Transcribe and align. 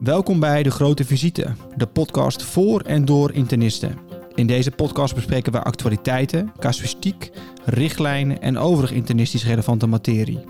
Welkom 0.00 0.40
bij 0.40 0.62
De 0.62 0.70
Grote 0.70 1.04
Visite, 1.04 1.54
de 1.76 1.86
podcast 1.86 2.42
voor 2.42 2.80
en 2.80 3.04
door 3.04 3.32
internisten. 3.32 3.98
In 4.34 4.46
deze 4.46 4.70
podcast 4.70 5.14
bespreken 5.14 5.52
we 5.52 5.62
actualiteiten, 5.62 6.52
casuïstiek, 6.58 7.30
richtlijnen 7.64 8.40
en 8.40 8.58
overig 8.58 8.92
internistisch 8.92 9.44
relevante 9.44 9.86
materie. 9.86 10.44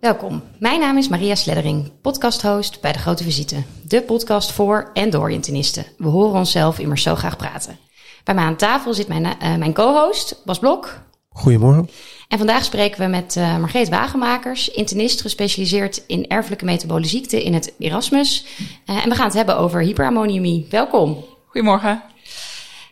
Welkom, 0.00 0.42
mijn 0.58 0.80
naam 0.80 0.96
is 0.96 1.08
Maria 1.08 1.34
Sleddering, 1.34 2.00
podcasthost 2.00 2.80
bij 2.80 2.92
De 2.92 2.98
Grote 2.98 3.22
Visite. 3.22 3.62
De 3.82 4.02
podcast 4.02 4.52
voor 4.52 4.90
en 4.94 5.10
door 5.10 5.30
internisten. 5.30 5.86
We 5.96 6.08
horen 6.08 6.38
onszelf 6.38 6.78
immers 6.78 7.02
zo 7.02 7.14
graag 7.14 7.36
praten. 7.36 7.78
Bij 8.24 8.34
mij 8.34 8.44
aan 8.44 8.56
tafel 8.56 8.94
zit 8.94 9.08
mijn, 9.08 9.24
uh, 9.24 9.56
mijn 9.56 9.74
co-host 9.74 10.42
Bas 10.44 10.58
Blok. 10.58 11.00
Goedemorgen. 11.28 11.88
En 12.28 12.38
vandaag 12.38 12.64
spreken 12.64 13.00
we 13.00 13.06
met 13.06 13.34
uh, 13.38 13.58
Margreet 13.58 13.88
Wagenmakers, 13.88 14.68
internist 14.68 15.20
gespecialiseerd 15.20 16.02
in 16.06 16.28
erfelijke 16.28 16.64
metabole 16.64 17.06
ziekten 17.06 17.42
in 17.42 17.54
het 17.54 17.72
Erasmus. 17.78 18.44
Uh, 18.86 19.04
en 19.04 19.08
we 19.08 19.14
gaan 19.14 19.26
het 19.26 19.34
hebben 19.34 19.58
over 19.58 19.80
hyperammoniumie. 19.80 20.66
Welkom. 20.70 21.24
Goedemorgen. 21.46 22.02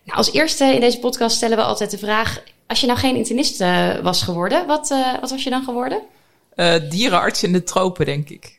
Nou, 0.04 0.18
als 0.18 0.32
eerste 0.32 0.64
in 0.64 0.80
deze 0.80 0.98
podcast 0.98 1.36
stellen 1.36 1.56
we 1.56 1.62
altijd 1.62 1.90
de 1.90 1.98
vraag: 1.98 2.42
als 2.66 2.80
je 2.80 2.86
nou 2.86 2.98
geen 2.98 3.16
internist 3.16 3.60
uh, 3.60 3.98
was 4.02 4.22
geworden, 4.22 4.66
wat, 4.66 4.94
wat 5.20 5.30
was 5.30 5.44
je 5.44 5.50
dan 5.50 5.64
geworden? 5.64 6.00
dierenarts 6.90 7.42
in 7.42 7.52
de 7.52 7.62
tropen, 7.62 8.06
denk 8.06 8.28
ik. 8.28 8.56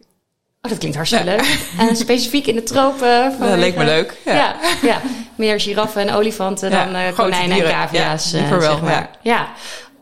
Oh, 0.61 0.71
dat 0.71 0.77
klinkt 0.77 0.95
hartstikke 0.97 1.25
ja. 1.25 1.35
leuk. 1.35 1.59
En 1.89 1.95
specifiek 1.95 2.47
in 2.47 2.55
de 2.55 2.63
tropen. 2.63 3.33
Van 3.37 3.47
dat 3.47 3.57
leek 3.57 3.75
me 3.75 3.85
leuk. 3.85 4.17
Ja, 4.25 4.33
ja, 4.33 4.55
ja. 4.81 5.01
meer 5.35 5.59
giraffen 5.59 6.01
en 6.01 6.15
olifanten 6.15 6.69
ja, 6.69 6.85
dan 6.85 7.13
konijnen 7.13 7.57
en 7.57 7.71
cavia's. 7.71 8.31
Ja, 8.31 8.49
wel. 8.49 8.61
Zeg 8.61 8.81
maar. 8.81 9.09
ja 9.21 9.53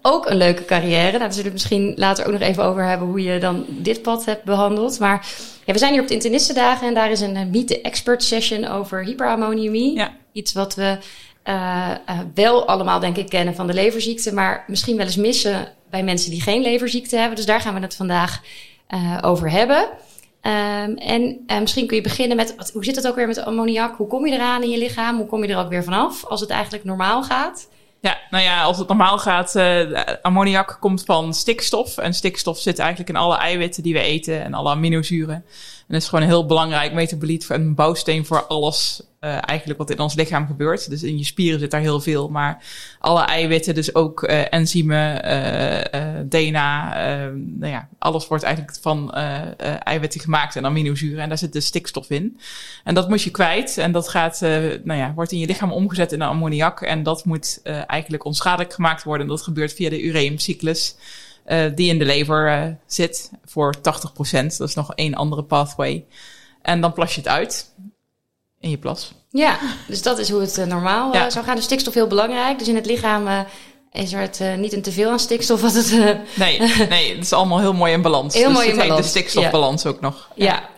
ook 0.06 0.30
een 0.30 0.38
leuke 0.38 0.66
carrière. 0.66 1.08
Nou, 1.08 1.20
daar 1.20 1.34
zullen 1.34 1.48
we 1.48 1.54
misschien 1.54 1.94
later 1.96 2.26
ook 2.26 2.32
nog 2.32 2.42
even 2.42 2.64
over 2.64 2.84
hebben 2.84 3.08
hoe 3.08 3.24
je 3.24 3.40
dan 3.40 3.66
dit 3.68 4.02
pad 4.02 4.26
hebt 4.26 4.44
behandeld. 4.44 5.00
Maar 5.00 5.28
ja, 5.66 5.74
we 5.74 5.80
zijn 5.80 5.92
hier 5.92 6.02
op 6.02 6.08
de 6.08 6.14
internistendagen 6.14 6.88
en 6.88 6.94
daar 6.94 7.12
is 7.12 7.22
een 7.22 7.50
Meet 7.52 7.68
the 7.68 7.82
Expert 7.82 8.24
session 8.24 8.66
over 8.66 9.04
hyperammoniumie. 9.04 9.96
Ja. 9.96 10.14
Iets 10.32 10.54
wat 10.54 10.76
we 10.76 10.98
uh, 11.46 11.90
uh, 12.10 12.20
wel 12.34 12.68
allemaal 12.68 13.00
denk 13.00 13.18
ik 13.18 13.30
kennen 13.30 13.56
van 13.56 13.68
de 13.68 13.74
leverziekte, 13.74 14.34
maar 14.34 14.64
misschien 14.68 14.98
wel 14.98 15.06
eens 15.06 15.16
missen 15.16 15.68
bij 15.90 16.04
mensen 16.04 16.32
die 16.32 16.42
geen 16.42 16.62
leverziekte 16.62 17.18
hebben. 17.18 17.36
Dus 17.36 17.46
daar 17.46 17.62
gaan 17.62 17.74
we 17.74 17.80
het 17.80 17.96
vandaag 17.96 18.42
uh, 18.94 19.18
over 19.22 19.52
hebben. 19.52 19.88
Um, 20.42 20.98
en 20.98 21.46
misschien 21.60 21.88
kun 21.88 21.96
je 21.96 22.04
beginnen 22.04 22.38
met, 22.38 22.56
wat, 22.56 22.72
hoe 22.72 22.86
zit 22.86 22.96
het 22.96 23.08
ook 23.08 23.16
weer 23.16 23.28
met 23.28 23.46
ammoniak? 23.46 23.96
Hoe 23.96 24.08
kom 24.08 24.28
je 24.28 24.34
eraan 24.34 24.64
in 24.64 24.70
je 24.70 24.78
lichaam? 24.78 25.18
Hoe 25.18 25.26
kom 25.26 25.44
je 25.44 25.54
er 25.54 25.60
ook 25.60 25.70
weer 25.70 25.84
vanaf 25.84 26.26
als 26.26 26.42
het 26.42 26.50
eigenlijk 26.50 26.84
normaal 26.84 27.24
gaat? 27.24 27.68
Ja, 28.04 28.20
nou 28.30 28.44
ja, 28.44 28.64
als 28.64 28.78
het 28.78 28.88
normaal 28.88 29.18
gaat, 29.18 29.56
uh, 29.56 30.00
ammoniak 30.22 30.78
komt 30.80 31.04
van 31.06 31.34
stikstof. 31.34 31.98
En 31.98 32.14
stikstof 32.14 32.60
zit 32.60 32.80
eigenlijk 32.80 33.10
in 33.10 33.16
alle 33.16 33.38
eiwitten 33.38 33.84
die 33.84 33.94
we 33.94 34.00
eten 34.00 34.44
en 34.44 34.54
alle 34.54 34.70
aminozuren. 34.70 35.46
En 35.88 35.94
dat 35.94 36.02
is 36.02 36.08
gewoon 36.08 36.24
een 36.24 36.32
heel 36.32 36.46
belangrijk 36.46 36.94
metaboliet 36.94 37.50
en 37.50 37.62
een 37.62 37.76
bouwsteen 37.76 38.26
voor 38.26 38.46
alles 38.46 39.02
uh, 39.24 39.38
eigenlijk 39.42 39.80
wat 39.80 39.90
in 39.90 40.00
ons 40.00 40.14
lichaam 40.14 40.48
gebeurt. 40.48 40.90
Dus 40.90 41.04
in 41.04 41.18
je 41.18 41.24
spieren 41.24 41.60
zit 41.60 41.72
daar 41.72 41.82
heel 41.82 42.00
veel. 42.00 42.30
Maar 42.30 42.64
alle 43.00 43.22
eiwitten, 43.22 43.76
dus 43.76 43.96
ook 43.96 44.24
uh, 44.24 44.54
enzymen, 44.54 45.22
DNA, 46.30 46.96
nou 47.36 47.72
ja, 47.72 47.90
alles 48.00 48.28
wordt 48.28 48.44
eigenlijk 48.44 48.78
van 48.82 49.12
eiwitten 49.84 50.22
gemaakt 50.22 50.56
en 50.56 50.66
aminozuren. 50.66 51.20
En 51.20 51.30
daar 51.30 51.38
zit 51.38 51.54
de 51.54 51.60
stikstof 51.60 52.10
in. 52.10 52.40
En 52.84 52.94
dat 52.94 53.10
moet 53.10 53.22
je 53.22 53.32
kwijt. 53.32 53.78
En 53.78 53.92
dat 53.92 54.10
gaat, 54.10 54.40
nou 54.84 54.94
ja, 54.94 55.14
wordt 55.14 55.32
in 55.32 55.40
je 55.40 55.48
lichaam 55.48 55.72
omgezet 55.72 56.12
in 56.12 56.22
ammoniak. 56.22 56.82
En 56.82 57.04
dat 57.04 57.26
moet 57.26 57.62
eigenlijk 57.64 58.26
onschadelijk 58.26 58.74
gemaakt 58.74 59.04
worden. 59.04 59.26
En 59.26 59.32
dat 59.32 59.42
gebeurt 59.42 59.74
via 59.74 59.90
de 59.90 60.02
ureumcyclus. 60.02 60.96
Uh, 61.48 61.66
die 61.76 61.90
in 61.90 62.00
de 62.00 62.06
lever 62.06 62.48
uh, 62.48 62.74
zit 62.86 63.32
voor 63.46 63.76
80%. 63.78 63.82
Dat 64.58 64.68
is 64.68 64.76
nog 64.76 64.94
één 64.96 65.14
andere 65.14 65.44
pathway. 65.44 66.06
En 66.62 66.82
dan 66.82 66.94
plas 66.94 67.16
je 67.16 67.22
het 67.22 67.30
uit 67.30 67.74
in 68.60 68.70
je 68.70 68.78
plas. 68.78 69.14
Ja, 69.30 69.60
dus 69.88 70.02
dat 70.02 70.20
is 70.20 70.30
hoe 70.30 70.42
het 70.42 70.58
uh, 70.58 70.66
normaal 70.66 71.14
ja. 71.14 71.30
zou 71.30 71.46
gaan. 71.46 71.56
De 71.56 71.62
stikstof 71.62 71.94
heel 71.94 72.08
belangrijk. 72.08 72.60
Dus 72.60 72.68
in 72.68 72.76
het 72.76 72.86
lichaam 72.86 73.46
is 73.94 74.14
er 74.14 74.20
het 74.20 74.42
niet 74.58 74.74
een 74.74 74.82
teveel 74.82 75.10
aan 75.10 75.20
stikstof. 75.20 75.62
Wat 75.62 75.74
het, 75.74 76.18
nee, 76.36 76.60
nee, 76.90 77.14
het 77.16 77.24
is 77.24 77.34
allemaal 77.34 77.60
heel 77.60 77.74
mooi 77.74 77.94
in 77.94 78.02
balans. 78.02 78.34
Heel 78.34 78.48
dus 78.48 78.54
mooi 78.54 78.70
in 78.70 78.78
balans. 78.78 79.02
de 79.02 79.08
stikstofbalans 79.08 79.84
ja. 79.84 79.90
ook 79.90 80.02
nog. 80.02 80.30
Ja. 80.36 80.46
ja. 80.46 80.72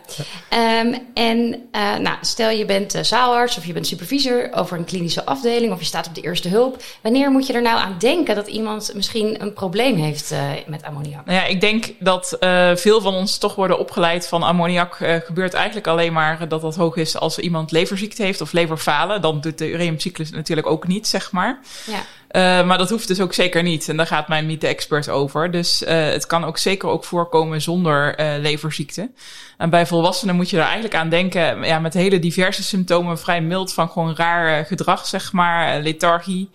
Um, 0.80 0.98
en 1.14 1.68
uh, 1.72 1.96
nou, 1.96 2.16
stel 2.20 2.50
je 2.50 2.64
bent 2.64 2.98
zaalarts 3.00 3.56
of 3.58 3.66
je 3.66 3.72
bent 3.72 3.86
supervisor 3.86 4.50
over 4.52 4.78
een 4.78 4.84
klinische 4.84 5.24
afdeling 5.24 5.72
of 5.72 5.78
je 5.78 5.84
staat 5.84 6.06
op 6.06 6.14
de 6.14 6.20
eerste 6.20 6.48
hulp. 6.48 6.82
Wanneer 7.02 7.30
moet 7.30 7.46
je 7.46 7.52
er 7.52 7.62
nou 7.62 7.78
aan 7.78 7.96
denken 7.98 8.34
dat 8.34 8.46
iemand 8.46 8.90
misschien 8.94 9.42
een 9.42 9.52
probleem 9.52 9.96
heeft 9.96 10.34
met 10.66 10.82
ammoniak? 10.82 11.24
Nou 11.24 11.38
ja, 11.38 11.44
ik 11.44 11.60
denk 11.60 11.92
dat 11.98 12.36
veel 12.74 13.00
van 13.00 13.14
ons 13.14 13.38
toch 13.38 13.54
worden 13.54 13.78
opgeleid 13.78 14.28
van 14.28 14.42
ammoniak 14.42 14.94
gebeurt 15.24 15.54
eigenlijk 15.54 15.86
alleen 15.86 16.12
maar 16.12 16.48
dat 16.48 16.60
dat 16.60 16.76
hoog 16.76 16.96
is 16.96 17.16
als 17.16 17.38
iemand 17.38 17.70
leverziekte 17.70 18.22
heeft 18.22 18.40
of 18.40 18.52
leverfalen. 18.52 19.22
Dan 19.22 19.40
doet 19.40 19.58
de 19.58 19.70
ureumcyclus 19.70 20.30
natuurlijk 20.30 20.66
ook 20.66 20.86
niet, 20.86 21.06
zeg 21.06 21.32
maar. 21.32 21.60
Ja. 21.86 22.04
Uh, 22.30 22.66
maar 22.66 22.78
dat 22.78 22.90
hoeft 22.90 23.08
dus 23.08 23.20
ook 23.20 23.34
zeker 23.34 23.62
niet. 23.62 23.88
En 23.88 23.96
daar 23.96 24.06
gaat 24.06 24.28
mijn 24.28 24.46
Meet 24.46 24.60
the 24.60 24.66
Expert 24.66 25.08
over. 25.08 25.50
Dus 25.50 25.82
uh, 25.82 25.88
het 25.88 26.26
kan 26.26 26.44
ook 26.44 26.58
zeker 26.58 26.88
ook 26.88 27.04
voorkomen 27.04 27.62
zonder 27.62 28.20
uh, 28.20 28.34
leverziekte. 28.38 29.10
En 29.56 29.70
bij 29.70 29.86
volwassenen 29.86 30.36
moet 30.36 30.50
je 30.50 30.56
er 30.56 30.62
eigenlijk 30.62 30.94
aan 30.94 31.08
denken, 31.08 31.62
ja, 31.62 31.78
met 31.78 31.94
hele 31.94 32.18
diverse 32.18 32.62
symptomen, 32.62 33.18
vrij 33.18 33.40
mild 33.40 33.72
van 33.72 33.90
gewoon 33.90 34.16
raar 34.16 34.64
gedrag, 34.64 35.06
zeg 35.06 35.32
maar, 35.32 35.80
lethargie. 35.80 36.50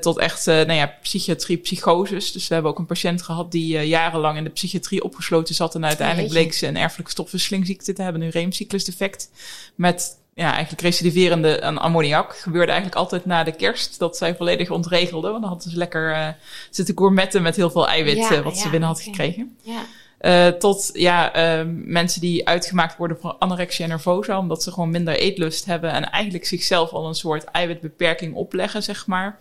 Tot 0.00 0.18
echt, 0.18 0.46
nou 0.46 0.72
ja, 0.72 0.94
psychiatrie, 1.02 1.56
psychoses. 1.56 2.32
Dus 2.32 2.48
we 2.48 2.54
hebben 2.54 2.72
ook 2.72 2.78
een 2.78 2.86
patiënt 2.86 3.22
gehad 3.22 3.52
die 3.52 3.86
jarenlang 3.86 4.36
in 4.36 4.44
de 4.44 4.50
psychiatrie 4.50 5.04
opgesloten 5.04 5.54
zat. 5.54 5.74
En 5.74 5.84
uiteindelijk 5.84 6.28
bleek 6.28 6.52
ze 6.52 6.66
een 6.66 6.76
erfelijke 6.76 7.10
stofwisselingziekte 7.10 7.92
te 7.92 8.02
hebben, 8.02 8.22
een 8.22 8.30
reemcyclusdefect. 8.30 9.30
Met 9.74 10.19
ja, 10.40 10.52
eigenlijk 10.52 10.82
recidiverende 10.82 11.62
aan 11.62 11.78
ammoniak. 11.78 12.36
Gebeurde 12.36 12.72
eigenlijk 12.72 13.00
altijd 13.00 13.24
na 13.24 13.44
de 13.44 13.52
kerst 13.52 13.98
dat 13.98 14.16
zij 14.16 14.36
volledig 14.36 14.70
ontregelde. 14.70 15.28
Want 15.28 15.40
dan 15.40 15.50
hadden 15.50 15.70
ze 15.70 15.76
lekker 15.76 16.10
uh, 16.10 16.28
zitten 16.70 16.98
gourmetten 16.98 17.42
met 17.42 17.56
heel 17.56 17.70
veel 17.70 17.88
eiwit 17.88 18.16
ja, 18.16 18.42
wat 18.42 18.56
ja, 18.56 18.62
ze 18.62 18.68
binnen 18.68 18.88
had 18.88 19.00
gekregen. 19.00 19.56
Ja. 19.62 19.82
Uh, 20.20 20.52
tot 20.58 20.90
ja, 20.92 21.36
uh, 21.60 21.66
mensen 21.84 22.20
die 22.20 22.48
uitgemaakt 22.48 22.96
worden 22.96 23.16
voor 23.20 23.36
anorexia 23.38 23.86
nervosa, 23.86 24.38
omdat 24.38 24.62
ze 24.62 24.72
gewoon 24.72 24.90
minder 24.90 25.18
eetlust 25.18 25.64
hebben 25.64 25.92
en 25.92 26.10
eigenlijk 26.10 26.46
zichzelf 26.46 26.90
al 26.90 27.06
een 27.06 27.14
soort 27.14 27.44
eiwitbeperking 27.44 28.34
opleggen, 28.34 28.82
zeg 28.82 29.06
maar. 29.06 29.38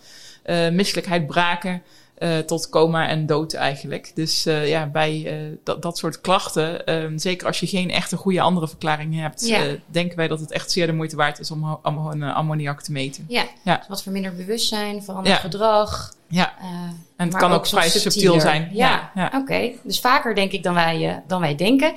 Misselijkheid 0.72 1.28
braken. 1.28 1.82
Uh, 2.20 2.38
tot 2.38 2.70
coma 2.70 3.08
en 3.08 3.26
dood 3.26 3.54
eigenlijk. 3.54 4.12
Dus 4.16 4.48
uh, 4.48 4.70
ja, 4.70 4.88
bij 4.88 5.42
uh, 5.50 5.58
dat, 5.64 5.82
dat 5.82 5.98
soort 5.98 6.22
klachten, 6.22 6.86
ehm, 6.86 7.18
zeker 7.18 7.48
als 7.48 7.60
je 7.60 7.68
geen 7.68 7.92
echte 7.92 8.18
goede 8.18 8.42
andere 8.42 8.68
verklaring 8.68 9.20
hebt, 9.22 9.48
ja. 9.48 9.76
denken 9.86 10.18
wij 10.18 10.28
dat 10.28 10.40
het 10.40 10.52
echt 10.52 10.72
zeer 10.72 10.88
de 10.88 10.94
moeite 10.94 11.16
waard 11.16 11.40
is 11.40 11.52
om, 11.52 11.80
om 11.84 11.98
een 11.98 12.24
ammoniak 12.24 12.82
te 12.82 12.92
meten. 12.92 13.26
Ja, 13.28 13.46
ja. 13.64 13.78
Dus 13.78 13.88
wat 13.88 14.04
verminderd 14.04 14.38
bewustzijn, 14.38 15.04
veranderd 15.04 15.36
ja. 15.36 15.42
gedrag. 15.42 16.14
Ja, 16.28 16.54
en 17.18 17.28
het 17.28 17.36
kan 17.38 17.52
ook, 17.52 17.58
ook 17.58 17.68
vrij 17.68 17.90
subtiel 17.90 18.40
zijn. 18.40 18.70
Ja, 18.72 19.12
ja. 19.16 19.26
oké. 19.26 19.38
Okay. 19.38 19.80
Dus 19.84 20.00
vaker 20.00 20.36
denk 20.36 20.52
ik 20.52 20.64
dan 20.64 20.74
wij, 20.74 21.24
dan 21.28 21.42
wij 21.42 21.56
denken. 21.56 21.94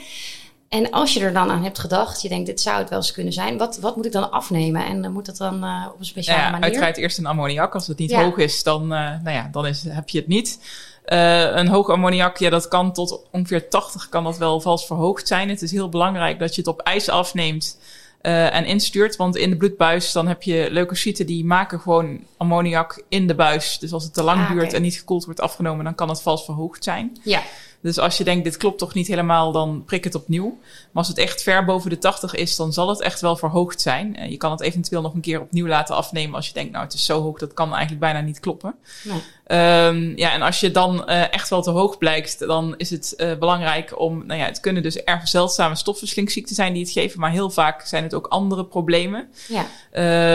En 0.72 0.90
als 0.90 1.14
je 1.14 1.20
er 1.20 1.32
dan 1.32 1.50
aan 1.50 1.62
hebt 1.62 1.78
gedacht, 1.78 2.22
je 2.22 2.28
denkt, 2.28 2.46
dit 2.46 2.60
zou 2.60 2.78
het 2.78 2.88
wel 2.88 2.98
eens 2.98 3.12
kunnen 3.12 3.32
zijn. 3.32 3.58
Wat, 3.58 3.78
wat 3.78 3.96
moet 3.96 4.06
ik 4.06 4.12
dan 4.12 4.30
afnemen? 4.30 4.86
En 4.86 5.02
dan 5.02 5.12
moet 5.12 5.26
dat 5.26 5.36
dan 5.36 5.64
uh, 5.64 5.86
op 5.92 5.98
een 5.98 6.04
speciale 6.04 6.40
ja, 6.40 6.50
manier? 6.50 6.64
Uiteraard 6.64 6.96
eerst 6.96 7.18
een 7.18 7.26
ammoniak. 7.26 7.74
Als 7.74 7.86
het 7.86 7.98
niet 7.98 8.10
ja. 8.10 8.22
hoog 8.22 8.36
is, 8.36 8.62
dan, 8.62 8.82
uh, 8.82 8.88
nou 8.88 9.30
ja, 9.30 9.48
dan 9.52 9.66
is, 9.66 9.84
heb 9.88 10.08
je 10.08 10.18
het 10.18 10.26
niet. 10.26 10.58
Uh, 11.06 11.56
een 11.56 11.68
hoog 11.68 11.90
ammoniak, 11.90 12.36
ja, 12.36 12.50
dat 12.50 12.68
kan 12.68 12.92
tot 12.92 13.22
ongeveer 13.30 13.68
80 13.68 14.08
kan 14.08 14.24
dat 14.24 14.38
wel 14.38 14.60
vals 14.60 14.86
verhoogd 14.86 15.26
zijn. 15.28 15.48
Het 15.48 15.62
is 15.62 15.70
heel 15.70 15.88
belangrijk 15.88 16.38
dat 16.38 16.54
je 16.54 16.60
het 16.60 16.70
op 16.70 16.80
ijs 16.80 17.08
afneemt 17.08 17.78
uh, 18.22 18.54
en 18.54 18.64
instuurt. 18.64 19.16
Want 19.16 19.36
in 19.36 19.50
de 19.50 19.56
bloedbuis 19.56 20.12
dan 20.12 20.28
heb 20.28 20.42
je 20.42 20.68
leukocyten 20.70 21.26
die 21.26 21.44
maken 21.44 21.80
gewoon 21.80 22.20
ammoniak 22.36 23.04
in 23.08 23.26
de 23.26 23.34
buis. 23.34 23.78
Dus 23.78 23.92
als 23.92 24.04
het 24.04 24.14
te 24.14 24.22
lang 24.22 24.40
Ah, 24.40 24.50
duurt 24.50 24.72
en 24.72 24.82
niet 24.82 24.96
gekoeld 24.96 25.24
wordt 25.24 25.40
afgenomen, 25.40 25.84
dan 25.84 25.94
kan 25.94 26.08
het 26.08 26.22
vals 26.22 26.44
verhoogd 26.44 26.84
zijn. 26.84 27.16
Ja, 27.22 27.42
Dus 27.82 27.98
als 27.98 28.18
je 28.18 28.24
denkt, 28.24 28.44
dit 28.44 28.56
klopt 28.56 28.78
toch 28.78 28.94
niet 28.94 29.06
helemaal, 29.06 29.52
dan 29.52 29.82
prik 29.86 30.04
het 30.04 30.14
opnieuw. 30.14 30.58
Maar 30.60 30.88
als 30.92 31.08
het 31.08 31.18
echt 31.18 31.42
ver 31.42 31.64
boven 31.64 31.90
de 31.90 31.98
80 31.98 32.34
is, 32.34 32.56
dan 32.56 32.72
zal 32.72 32.88
het 32.88 33.00
echt 33.00 33.20
wel 33.20 33.36
verhoogd 33.36 33.80
zijn. 33.80 34.16
Uh, 34.18 34.30
je 34.30 34.36
kan 34.36 34.50
het 34.50 34.60
eventueel 34.60 35.02
nog 35.02 35.14
een 35.14 35.20
keer 35.20 35.40
opnieuw 35.40 35.66
laten 35.66 35.94
afnemen 35.94 36.34
als 36.34 36.46
je 36.46 36.52
denkt, 36.52 36.72
nou 36.72 36.84
het 36.84 36.94
is 36.94 37.04
zo 37.04 37.22
hoog, 37.22 37.38
dat 37.38 37.54
kan 37.54 37.70
eigenlijk 37.70 38.00
bijna 38.00 38.20
niet 38.20 38.40
kloppen. 38.40 38.74
nee. 39.04 39.20
Um, 39.46 40.16
ja, 40.16 40.32
en 40.32 40.42
als 40.42 40.60
je 40.60 40.70
dan 40.70 41.04
uh, 41.08 41.32
echt 41.32 41.48
wel 41.48 41.62
te 41.62 41.70
hoog 41.70 41.98
blijkt, 41.98 42.38
dan 42.38 42.74
is 42.76 42.90
het 42.90 43.14
uh, 43.16 43.38
belangrijk 43.38 44.00
om, 44.00 44.26
nou 44.26 44.40
ja, 44.40 44.46
het 44.46 44.60
kunnen 44.60 44.82
dus 44.82 44.96
erg 44.96 45.28
zeldzame 45.28 45.74
stofwisselingsziekten 45.74 46.54
zijn 46.54 46.72
die 46.72 46.82
het 46.82 46.92
geven, 46.92 47.20
maar 47.20 47.30
heel 47.30 47.50
vaak 47.50 47.86
zijn 47.86 48.02
het 48.02 48.14
ook 48.14 48.26
andere 48.26 48.64
problemen. 48.64 49.28
ja. 49.48 49.66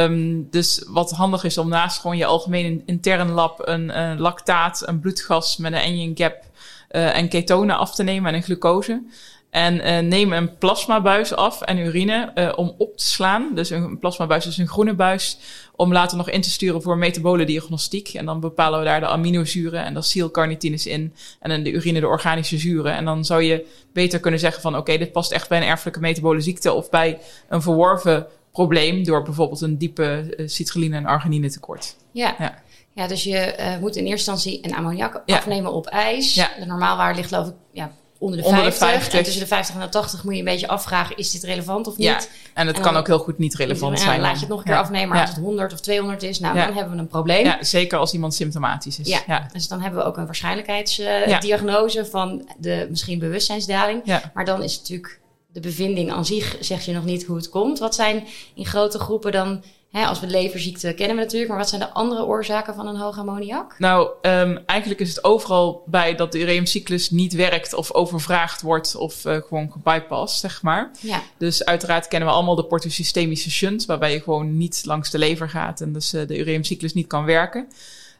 Um, 0.03 0.47
dus 0.49 0.85
wat 0.87 1.11
handig 1.11 1.43
is 1.43 1.57
om 1.57 1.69
naast 1.69 1.99
gewoon 1.99 2.17
je 2.17 2.25
algemene 2.25 2.81
intern 2.85 3.31
lab 3.31 3.67
een, 3.67 3.99
een 3.99 4.19
lactaat, 4.19 4.87
een 4.87 4.99
bloedgas 4.99 5.57
met 5.57 5.73
een 5.73 5.79
anion 5.79 6.11
gap 6.15 6.45
uh, 6.91 7.17
en 7.17 7.29
ketonen 7.29 7.77
af 7.77 7.95
te 7.95 8.03
nemen 8.03 8.29
en 8.29 8.35
een 8.35 8.43
glucose. 8.43 9.03
En 9.49 9.75
uh, 9.75 9.99
neem 9.99 10.33
een 10.33 10.57
plasmabuis 10.57 11.33
af 11.33 11.61
en 11.61 11.77
urine 11.77 12.31
uh, 12.35 12.53
om 12.55 12.75
op 12.77 12.97
te 12.97 13.07
slaan. 13.07 13.55
Dus 13.55 13.69
een 13.69 13.99
plasmabuis 13.99 14.45
is 14.45 14.57
een 14.57 14.67
groene 14.67 14.93
buis. 14.93 15.37
Om 15.75 15.91
later 15.91 16.17
nog 16.17 16.29
in 16.29 16.41
te 16.41 16.49
sturen 16.49 16.81
voor 16.81 16.97
metabole 16.97 17.45
diagnostiek. 17.45 18.07
En 18.09 18.25
dan 18.25 18.39
bepalen 18.39 18.79
we 18.79 18.85
daar 18.85 18.99
de 18.99 19.07
aminozuren 19.07 19.83
en 19.83 19.93
de 19.93 20.29
carnitines 20.31 20.85
in. 20.85 21.13
En 21.39 21.51
in 21.51 21.63
de 21.63 21.71
urine 21.71 21.99
de 21.99 22.07
organische 22.07 22.57
zuren. 22.57 22.95
En 22.95 23.05
dan 23.05 23.25
zou 23.25 23.41
je 23.41 23.65
beter 23.93 24.19
kunnen 24.19 24.39
zeggen 24.39 24.61
van 24.61 24.71
oké, 24.71 24.81
okay, 24.81 24.97
dit 24.97 25.11
past 25.11 25.31
echt 25.31 25.49
bij 25.49 25.57
een 25.57 25.67
erfelijke 25.67 25.99
metabole 25.99 26.41
ziekte. 26.41 26.73
Of 26.73 26.89
bij 26.89 27.19
een 27.49 27.61
verworven 27.61 28.27
probleem 28.51 29.03
door 29.03 29.23
bijvoorbeeld 29.23 29.61
een 29.61 29.77
diepe 29.77 30.33
citrulline 30.45 30.95
en 30.95 31.05
arginine 31.05 31.49
tekort. 31.49 31.95
Ja. 32.11 32.35
ja. 32.39 32.61
Ja, 32.97 33.07
dus 33.07 33.23
je 33.23 33.55
uh, 33.59 33.77
moet 33.77 33.95
in 33.95 34.05
eerste 34.05 34.31
instantie 34.31 34.65
een 34.65 34.75
ammoniak 34.75 35.21
ja. 35.25 35.37
afnemen 35.37 35.73
op 35.73 35.87
ijs. 35.87 36.33
Ja. 36.33 36.49
De 36.59 36.65
normaalwaarde 36.65 37.15
ligt 37.15 37.29
geloof 37.29 37.47
ik 37.47 37.53
ja, 37.71 37.91
onder 38.17 38.39
de, 38.39 38.45
onder 38.45 38.61
50. 38.63 38.79
de 38.79 38.85
50. 38.85 39.13
En 39.13 39.23
tussen 39.23 39.41
de 39.41 39.47
50 39.47 39.75
en 39.75 39.81
de 39.81 39.89
80 39.89 40.23
moet 40.23 40.33
je 40.33 40.39
een 40.39 40.45
beetje 40.45 40.67
afvragen, 40.67 41.17
is 41.17 41.31
dit 41.31 41.43
relevant 41.43 41.87
of 41.87 41.97
niet? 41.97 42.07
Ja, 42.07 42.19
en 42.53 42.67
het 42.67 42.79
kan 42.79 42.95
ook 42.95 43.07
heel 43.07 43.19
goed 43.19 43.37
niet 43.37 43.55
relevant 43.55 43.99
zijn. 43.99 44.11
Dan 44.11 44.21
laat 44.21 44.33
je 44.33 44.39
het 44.39 44.49
nog 44.49 44.59
een 44.59 44.65
keer 44.65 44.77
afnemen, 44.77 45.09
maar 45.09 45.21
als 45.21 45.29
het 45.29 45.39
100 45.39 45.73
of 45.73 45.79
200 45.79 46.23
is, 46.23 46.39
nou, 46.39 46.55
dan 46.55 46.73
hebben 46.73 46.93
we 46.93 46.99
een 46.99 47.07
probleem. 47.07 47.45
Ja, 47.45 47.63
zeker 47.63 47.97
als 47.97 48.13
iemand 48.13 48.33
symptomatisch 48.33 48.99
is. 48.99 49.07
Ja, 49.27 49.47
dus 49.53 49.67
dan 49.67 49.81
hebben 49.81 49.99
we 49.99 50.05
ook 50.05 50.17
een 50.17 50.25
waarschijnlijkheidsdiagnose 50.25 51.99
uh, 51.99 52.05
van 52.05 52.49
de 52.57 52.87
misschien 52.89 53.19
bewustzijnsdaling. 53.19 54.21
Maar 54.33 54.45
dan 54.45 54.63
is 54.63 54.71
het 54.71 54.81
natuurlijk 54.81 55.19
de 55.47 55.59
bevinding 55.59 56.11
aan 56.11 56.25
zich, 56.25 56.57
zeg 56.59 56.85
je 56.85 56.93
nog 56.93 57.05
niet 57.05 57.25
hoe 57.25 57.35
het 57.35 57.49
komt. 57.49 57.79
Wat 57.79 57.95
zijn 57.95 58.27
in 58.55 58.65
grote 58.65 58.99
groepen 58.99 59.31
dan 59.31 59.63
Hè, 59.97 60.05
als 60.05 60.19
we 60.19 60.27
leverziekte 60.27 60.93
kennen 60.93 61.15
we 61.15 61.21
natuurlijk, 61.21 61.49
maar 61.49 61.59
wat 61.59 61.69
zijn 61.69 61.81
de 61.81 61.89
andere 61.89 62.25
oorzaken 62.25 62.75
van 62.75 62.87
een 62.87 62.95
hoog 62.95 63.17
ammoniak? 63.17 63.75
Nou, 63.79 64.09
um, 64.21 64.59
eigenlijk 64.65 64.99
is 64.99 65.09
het 65.09 65.23
overal 65.23 65.83
bij 65.85 66.15
dat 66.15 66.31
de 66.31 66.39
ureumcyclus 66.39 67.09
niet 67.09 67.33
werkt 67.33 67.73
of 67.73 67.93
overvraagd 67.93 68.61
wordt 68.61 68.95
of 68.95 69.25
uh, 69.25 69.37
gewoon 69.47 69.71
gebypast, 69.71 70.39
zeg 70.39 70.61
maar. 70.61 70.91
Ja. 71.01 71.21
Dus 71.37 71.65
uiteraard 71.65 72.07
kennen 72.07 72.29
we 72.29 72.35
allemaal 72.35 72.55
de 72.55 72.65
portosystemische 72.65 73.51
shunt, 73.51 73.85
waarbij 73.85 74.11
je 74.11 74.21
gewoon 74.21 74.57
niet 74.57 74.81
langs 74.85 75.11
de 75.11 75.17
lever 75.17 75.49
gaat 75.49 75.81
en 75.81 75.93
dus 75.93 76.13
uh, 76.13 76.27
de 76.27 76.37
ureumcyclus 76.37 76.93
niet 76.93 77.07
kan 77.07 77.25
werken. 77.25 77.67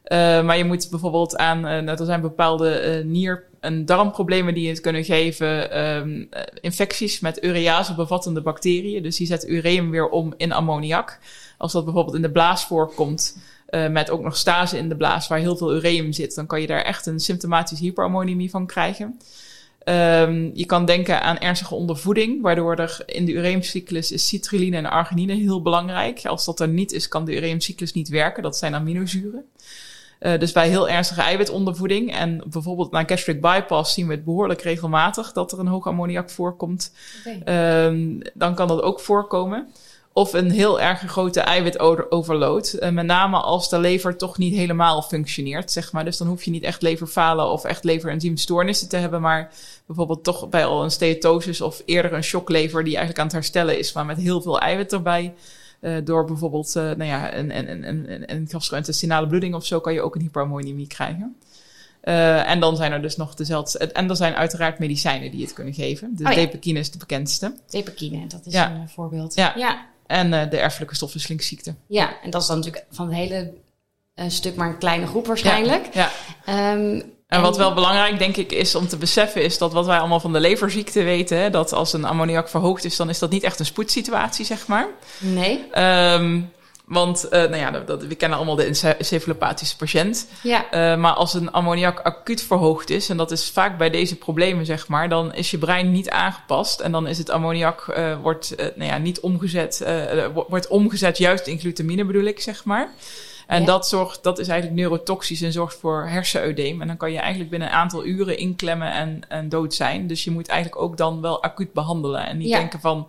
Uh, 0.08 0.18
maar 0.42 0.56
je 0.56 0.64
moet 0.64 0.90
bijvoorbeeld 0.90 1.36
aan, 1.36 1.66
uh, 1.66 1.88
er 1.88 2.04
zijn 2.04 2.20
bepaalde 2.20 2.98
uh, 2.98 3.04
nier- 3.04 3.44
en 3.60 3.84
darmproblemen 3.84 4.54
die 4.54 4.68
het 4.68 4.80
kunnen 4.80 5.04
geven. 5.04 5.78
Um, 5.96 6.28
infecties 6.60 7.20
met 7.20 7.44
urease 7.44 7.94
bevattende 7.94 8.42
bacteriën. 8.42 9.02
Dus 9.02 9.16
die 9.16 9.26
zetten 9.26 9.54
ureum 9.54 9.90
weer 9.90 10.08
om 10.08 10.34
in 10.36 10.52
ammoniak. 10.52 11.18
Als 11.58 11.72
dat 11.72 11.84
bijvoorbeeld 11.84 12.16
in 12.16 12.22
de 12.22 12.30
blaas 12.30 12.64
voorkomt, 12.64 13.38
uh, 13.70 13.88
met 13.88 14.10
ook 14.10 14.22
nog 14.22 14.36
stase 14.36 14.78
in 14.78 14.88
de 14.88 14.96
blaas 14.96 15.28
waar 15.28 15.38
heel 15.38 15.56
veel 15.56 15.74
ureum 15.74 16.12
zit, 16.12 16.34
dan 16.34 16.46
kan 16.46 16.60
je 16.60 16.66
daar 16.66 16.82
echt 16.82 17.06
een 17.06 17.20
symptomatische 17.20 17.84
hyperammoniemie 17.84 18.50
van 18.50 18.66
krijgen. 18.66 19.18
Um, 19.84 20.50
je 20.54 20.66
kan 20.66 20.84
denken 20.84 21.22
aan 21.22 21.38
ernstige 21.38 21.74
ondervoeding, 21.74 22.42
waardoor 22.42 22.76
er 22.76 23.02
in 23.06 23.24
de 23.24 23.32
ureumcyclus 23.32 24.12
is 24.12 24.26
citrulline 24.26 24.76
en 24.76 24.90
arginine 24.90 25.34
heel 25.34 25.62
belangrijk. 25.62 26.26
Als 26.26 26.44
dat 26.44 26.60
er 26.60 26.68
niet 26.68 26.92
is, 26.92 27.08
kan 27.08 27.24
de 27.24 27.36
ureumcyclus 27.36 27.92
niet 27.92 28.08
werken. 28.08 28.42
Dat 28.42 28.56
zijn 28.56 28.74
aminozuren. 28.74 29.44
Uh, 30.20 30.38
dus 30.38 30.52
bij 30.52 30.68
heel 30.68 30.88
ernstige 30.88 31.20
eiwitondervoeding 31.20 32.14
en 32.14 32.42
bijvoorbeeld 32.46 32.90
na 32.90 33.04
gastric 33.06 33.40
bypass 33.40 33.94
zien 33.94 34.06
we 34.06 34.14
het 34.14 34.24
behoorlijk 34.24 34.62
regelmatig 34.62 35.32
dat 35.32 35.52
er 35.52 35.58
een 35.58 35.66
hoog 35.66 35.86
ammoniak 35.86 36.30
voorkomt. 36.30 36.92
Okay. 37.26 37.86
Um, 37.86 38.20
dan 38.34 38.54
kan 38.54 38.68
dat 38.68 38.82
ook 38.82 39.00
voorkomen. 39.00 39.68
Of 40.12 40.32
een 40.32 40.50
heel 40.50 40.80
erg 40.80 41.00
grote 41.00 41.40
eiwitoverload. 41.40 42.76
Uh, 42.80 42.88
met 42.88 43.06
name 43.06 43.36
als 43.36 43.68
de 43.68 43.78
lever 43.78 44.16
toch 44.16 44.38
niet 44.38 44.54
helemaal 44.54 45.02
functioneert, 45.02 45.72
zeg 45.72 45.92
maar. 45.92 46.04
Dus 46.04 46.16
dan 46.16 46.26
hoef 46.26 46.42
je 46.42 46.50
niet 46.50 46.62
echt 46.62 46.82
leverfalen 46.82 47.50
of 47.50 47.64
echt 47.64 47.84
leverenzymstoornissen 47.84 48.88
te 48.88 48.96
hebben. 48.96 49.20
Maar 49.20 49.52
bijvoorbeeld 49.86 50.24
toch 50.24 50.48
bij 50.48 50.66
al 50.66 50.82
een 50.82 50.90
steatosis 50.90 51.60
of 51.60 51.82
eerder 51.84 52.12
een 52.12 52.24
shocklever 52.24 52.84
die 52.84 52.96
eigenlijk 52.96 53.18
aan 53.18 53.24
het 53.24 53.34
herstellen 53.34 53.78
is, 53.78 53.92
maar 53.92 54.06
met 54.06 54.18
heel 54.18 54.42
veel 54.42 54.60
eiwit 54.60 54.92
erbij. 54.92 55.34
Uh, 55.80 55.96
door 56.04 56.24
bijvoorbeeld 56.24 56.74
uh, 56.76 56.82
nou 56.82 57.04
ja, 57.04 57.34
een, 57.34 57.58
een, 57.58 57.88
een, 57.88 58.12
een, 58.12 58.34
een 58.34 58.46
gastrointestinale 58.50 59.26
bloeding 59.26 59.54
of 59.54 59.66
zo 59.66 59.80
kan 59.80 59.92
je 59.92 60.02
ook 60.02 60.14
een 60.14 60.20
hyperammonemie 60.20 60.86
krijgen. 60.86 61.36
Uh, 62.04 62.50
en 62.50 62.60
dan 62.60 62.76
zijn 62.76 62.92
er 62.92 63.02
dus 63.02 63.16
nog 63.16 63.34
dezelfde. 63.34 63.78
En 63.78 64.10
er 64.10 64.16
zijn 64.16 64.34
uiteraard 64.34 64.78
medicijnen 64.78 65.30
die 65.30 65.42
het 65.42 65.52
kunnen 65.52 65.74
geven. 65.74 66.16
De 66.16 66.24
oh, 66.24 66.32
ja. 66.60 66.78
is 66.78 66.90
de 66.90 66.98
bekendste. 66.98 67.54
Depekine, 67.70 68.26
dat 68.26 68.46
is 68.46 68.52
ja. 68.52 68.70
een 68.70 68.88
voorbeeld. 68.88 69.34
Ja. 69.34 69.52
ja. 69.56 69.86
En 70.06 70.30
de 70.30 70.58
erfelijke 70.58 70.94
stofwisselingsziekte. 70.94 71.74
Ja, 71.86 72.22
en 72.22 72.30
dat 72.30 72.42
is 72.42 72.48
dan 72.48 72.56
natuurlijk 72.56 72.86
van 72.90 73.06
het 73.06 73.16
hele 73.16 73.52
stuk 74.28 74.56
maar 74.56 74.68
een 74.68 74.78
kleine 74.78 75.06
groep 75.06 75.26
waarschijnlijk. 75.26 75.94
Ja. 75.94 76.10
ja. 76.46 76.72
Um, 76.72 77.02
en 77.28 77.40
wat 77.40 77.56
wel 77.56 77.74
belangrijk, 77.74 78.18
denk 78.18 78.36
ik, 78.36 78.52
is 78.52 78.74
om 78.74 78.88
te 78.88 78.96
beseffen, 78.96 79.42
is 79.42 79.58
dat 79.58 79.72
wat 79.72 79.86
wij 79.86 79.98
allemaal 79.98 80.20
van 80.20 80.32
de 80.32 80.40
leverziekte 80.40 81.02
weten, 81.02 81.52
dat 81.52 81.72
als 81.72 81.92
een 81.92 82.04
ammoniak 82.04 82.48
verhoogd 82.48 82.84
is, 82.84 82.96
dan 82.96 83.08
is 83.08 83.18
dat 83.18 83.30
niet 83.30 83.42
echt 83.42 83.58
een 83.58 83.66
spoedsituatie, 83.66 84.44
zeg 84.44 84.66
maar. 84.66 84.86
Nee. 85.18 85.82
Um, 86.12 86.52
want 86.84 87.24
uh, 87.24 87.30
nou 87.30 87.56
ja, 87.56 87.70
dat, 87.70 88.04
we 88.04 88.14
kennen 88.14 88.38
allemaal 88.38 88.56
de 88.56 88.64
encephalopathische 88.64 89.76
patiënt. 89.76 90.26
Ja. 90.42 90.64
Uh, 90.64 91.00
maar 91.00 91.12
als 91.12 91.34
een 91.34 91.52
ammoniak 91.52 92.00
acuut 92.00 92.42
verhoogd 92.42 92.90
is, 92.90 93.08
en 93.08 93.16
dat 93.16 93.30
is 93.30 93.50
vaak 93.50 93.78
bij 93.78 93.90
deze 93.90 94.16
problemen, 94.16 94.66
zeg 94.66 94.88
maar, 94.88 95.08
dan 95.08 95.34
is 95.34 95.50
je 95.50 95.58
brein 95.58 95.90
niet 95.90 96.10
aangepast. 96.10 96.80
En 96.80 96.92
dan 96.92 97.06
is 97.06 97.18
het 97.18 97.30
ammoniak 97.30 97.86
uh, 97.88 98.16
wordt, 98.22 98.54
nou 98.56 98.90
ja, 98.90 98.98
niet 98.98 99.20
omgezet, 99.20 99.86
wordt 100.48 100.68
omgezet 100.68 101.18
juist 101.18 101.46
in 101.46 101.58
glutamine 101.58 102.04
bedoel 102.04 102.24
ik, 102.24 102.40
zeg 102.40 102.64
maar. 102.64 102.90
En 103.48 103.60
ja. 103.60 103.66
dat, 103.66 103.88
zorgt, 103.88 104.22
dat 104.22 104.38
is 104.38 104.48
eigenlijk 104.48 104.80
neurotoxisch 104.80 105.42
en 105.42 105.52
zorgt 105.52 105.76
voor 105.76 106.08
herseneudeem. 106.08 106.80
En 106.80 106.86
dan 106.86 106.96
kan 106.96 107.12
je 107.12 107.18
eigenlijk 107.18 107.50
binnen 107.50 107.68
een 107.68 107.74
aantal 107.74 108.04
uren 108.04 108.38
inklemmen 108.38 108.92
en, 108.92 109.20
en 109.28 109.48
dood 109.48 109.74
zijn. 109.74 110.06
Dus 110.06 110.24
je 110.24 110.30
moet 110.30 110.48
eigenlijk 110.48 110.82
ook 110.82 110.96
dan 110.96 111.20
wel 111.20 111.42
acuut 111.42 111.72
behandelen. 111.72 112.26
En 112.26 112.38
niet 112.38 112.48
ja. 112.48 112.58
denken 112.58 112.80
van, 112.80 113.08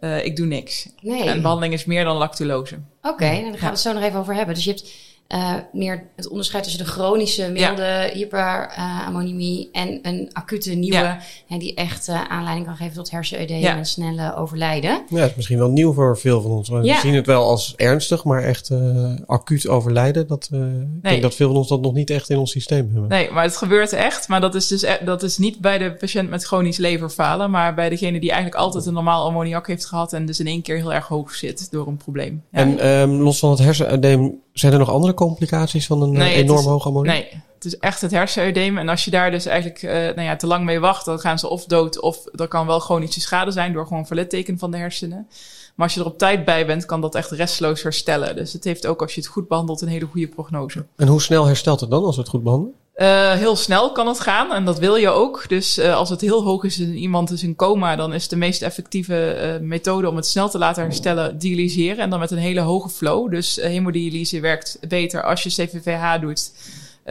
uh, 0.00 0.24
ik 0.24 0.36
doe 0.36 0.46
niks. 0.46 0.88
Nee. 1.00 1.22
En 1.22 1.42
behandeling 1.42 1.74
is 1.74 1.84
meer 1.84 2.04
dan 2.04 2.16
lactulose. 2.16 2.74
Oké, 3.02 3.08
okay, 3.08 3.42
daar 3.42 3.50
gaan 3.50 3.60
we 3.60 3.66
het 3.66 3.80
zo 3.80 3.92
nog 3.92 4.02
even 4.02 4.20
over 4.20 4.34
hebben. 4.34 4.54
Dus 4.54 4.64
je 4.64 4.70
hebt 4.70 4.92
uh, 5.28 5.54
meer 5.72 6.06
het 6.16 6.28
onderscheid 6.28 6.62
tussen 6.62 6.84
de 6.84 6.90
chronische, 6.90 7.48
milde 7.48 7.82
ja. 7.82 8.10
hyperammonemie 8.12 9.68
en 9.72 9.98
een 10.02 10.30
acute 10.32 10.74
nieuwe, 10.74 10.96
ja. 10.96 11.20
hè, 11.46 11.58
die 11.58 11.74
echt 11.74 12.08
uh, 12.08 12.24
aanleiding 12.28 12.66
kan 12.66 12.76
geven 12.76 12.94
tot 12.94 13.10
hersenudeem 13.10 13.60
ja. 13.60 13.76
en 13.76 13.86
snelle 13.86 14.36
overlijden. 14.36 15.02
Ja, 15.08 15.20
dat 15.20 15.30
is 15.30 15.34
misschien 15.36 15.58
wel 15.58 15.70
nieuw 15.70 15.92
voor 15.92 16.18
veel 16.18 16.40
van 16.40 16.50
ons. 16.50 16.68
We 16.68 16.98
zien 17.02 17.14
het 17.14 17.26
wel 17.26 17.42
als 17.42 17.74
ernstig, 17.76 18.24
maar 18.24 18.42
echt 18.42 18.70
uh, 18.70 19.14
acuut 19.26 19.68
overlijden, 19.68 20.26
dat, 20.26 20.48
nee. 20.50 20.70
ik 20.96 21.02
denk 21.02 21.22
dat 21.22 21.34
veel 21.34 21.48
van 21.48 21.56
ons 21.56 21.68
dat 21.68 21.80
nog 21.80 21.94
niet 21.94 22.10
echt 22.10 22.30
in 22.30 22.38
ons 22.38 22.50
systeem 22.50 22.90
hebben. 22.92 23.08
Nee, 23.08 23.30
maar 23.30 23.42
het 23.42 23.56
gebeurt 23.56 23.92
echt. 23.92 24.28
Maar 24.28 24.40
dat 24.40 24.54
is 24.54 24.66
dus 24.66 24.82
e 24.82 24.98
dat 25.04 25.22
is 25.22 25.38
niet 25.38 25.58
bij 25.58 25.78
de 25.78 25.92
patiënt 25.92 26.30
met 26.30 26.44
chronisch 26.44 26.76
leverfalen, 26.76 27.50
maar 27.50 27.74
bij 27.74 27.88
degene 27.88 28.20
die 28.20 28.30
eigenlijk 28.30 28.60
altijd 28.60 28.86
een 28.86 28.92
normaal 28.92 29.26
ammoniak 29.26 29.66
heeft 29.66 29.86
gehad 29.86 30.12
en 30.12 30.26
dus 30.26 30.40
in 30.40 30.46
één 30.46 30.62
keer 30.62 30.76
heel 30.76 30.92
erg 30.92 31.06
hoog 31.06 31.34
zit 31.34 31.70
door 31.70 31.86
een 31.86 31.96
probleem. 31.96 32.42
En 32.50 32.88
um, 32.88 33.10
los 33.20 33.38
van 33.38 33.50
het 33.50 33.58
hersenudeem 33.58 34.44
zijn 34.58 34.72
er 34.72 34.78
nog 34.78 34.90
andere 34.90 35.14
complicaties 35.14 35.86
van 35.86 36.02
een 36.02 36.12
nee, 36.12 36.34
enorm 36.34 36.76
is, 36.76 36.84
ammoniak? 36.84 37.14
Nee, 37.14 37.42
het 37.54 37.64
is 37.64 37.78
echt 37.78 38.00
het 38.00 38.10
hersenudeem. 38.10 38.78
En 38.78 38.88
als 38.88 39.04
je 39.04 39.10
daar 39.10 39.30
dus 39.30 39.46
eigenlijk 39.46 39.82
uh, 39.82 39.90
nou 39.90 40.20
ja, 40.20 40.36
te 40.36 40.46
lang 40.46 40.64
mee 40.64 40.80
wacht, 40.80 41.04
dan 41.04 41.18
gaan 41.18 41.38
ze 41.38 41.48
of 41.48 41.64
dood 41.64 42.00
of 42.00 42.24
er 42.34 42.48
kan 42.48 42.66
wel 42.66 42.80
chronische 42.80 43.20
schade 43.20 43.50
zijn 43.50 43.72
door 43.72 43.86
gewoon 43.86 44.06
verlitteken 44.06 44.58
van 44.58 44.70
de 44.70 44.76
hersenen. 44.76 45.26
Maar 45.74 45.86
als 45.86 45.94
je 45.94 46.00
er 46.00 46.06
op 46.06 46.18
tijd 46.18 46.44
bij 46.44 46.66
bent, 46.66 46.86
kan 46.86 47.00
dat 47.00 47.14
echt 47.14 47.30
restloos 47.30 47.82
herstellen. 47.82 48.36
Dus 48.36 48.52
het 48.52 48.64
heeft 48.64 48.86
ook, 48.86 49.02
als 49.02 49.14
je 49.14 49.20
het 49.20 49.30
goed 49.30 49.48
behandelt, 49.48 49.80
een 49.80 49.88
hele 49.88 50.06
goede 50.06 50.28
prognose. 50.28 50.84
En 50.96 51.06
hoe 51.06 51.22
snel 51.22 51.46
herstelt 51.46 51.80
het 51.80 51.90
dan 51.90 52.04
als 52.04 52.16
we 52.16 52.20
het 52.20 52.30
goed 52.30 52.42
behandelen? 52.42 52.74
Uh, 52.96 53.32
heel 53.32 53.56
snel 53.56 53.92
kan 53.92 54.06
het 54.06 54.20
gaan 54.20 54.52
en 54.52 54.64
dat 54.64 54.78
wil 54.78 54.96
je 54.96 55.08
ook. 55.08 55.48
Dus 55.48 55.78
uh, 55.78 55.96
als 55.96 56.10
het 56.10 56.20
heel 56.20 56.42
hoog 56.42 56.64
is 56.64 56.78
en 56.80 56.94
iemand 56.94 57.30
is 57.30 57.42
in 57.42 57.56
coma, 57.56 57.96
dan 57.96 58.12
is 58.12 58.28
de 58.28 58.36
meest 58.36 58.62
effectieve 58.62 59.38
uh, 59.60 59.66
methode 59.66 60.08
om 60.08 60.16
het 60.16 60.26
snel 60.26 60.48
te 60.48 60.58
laten 60.58 60.82
herstellen 60.82 61.38
dialyseren. 61.38 61.98
En 61.98 62.10
dan 62.10 62.18
met 62.18 62.30
een 62.30 62.38
hele 62.38 62.60
hoge 62.60 62.88
flow. 62.88 63.30
Dus 63.30 63.56
hemodialyse 63.56 64.40
werkt 64.40 64.78
beter 64.88 65.22
als 65.22 65.42
je 65.42 65.48
CVVH 65.48 66.20
doet. 66.20 66.52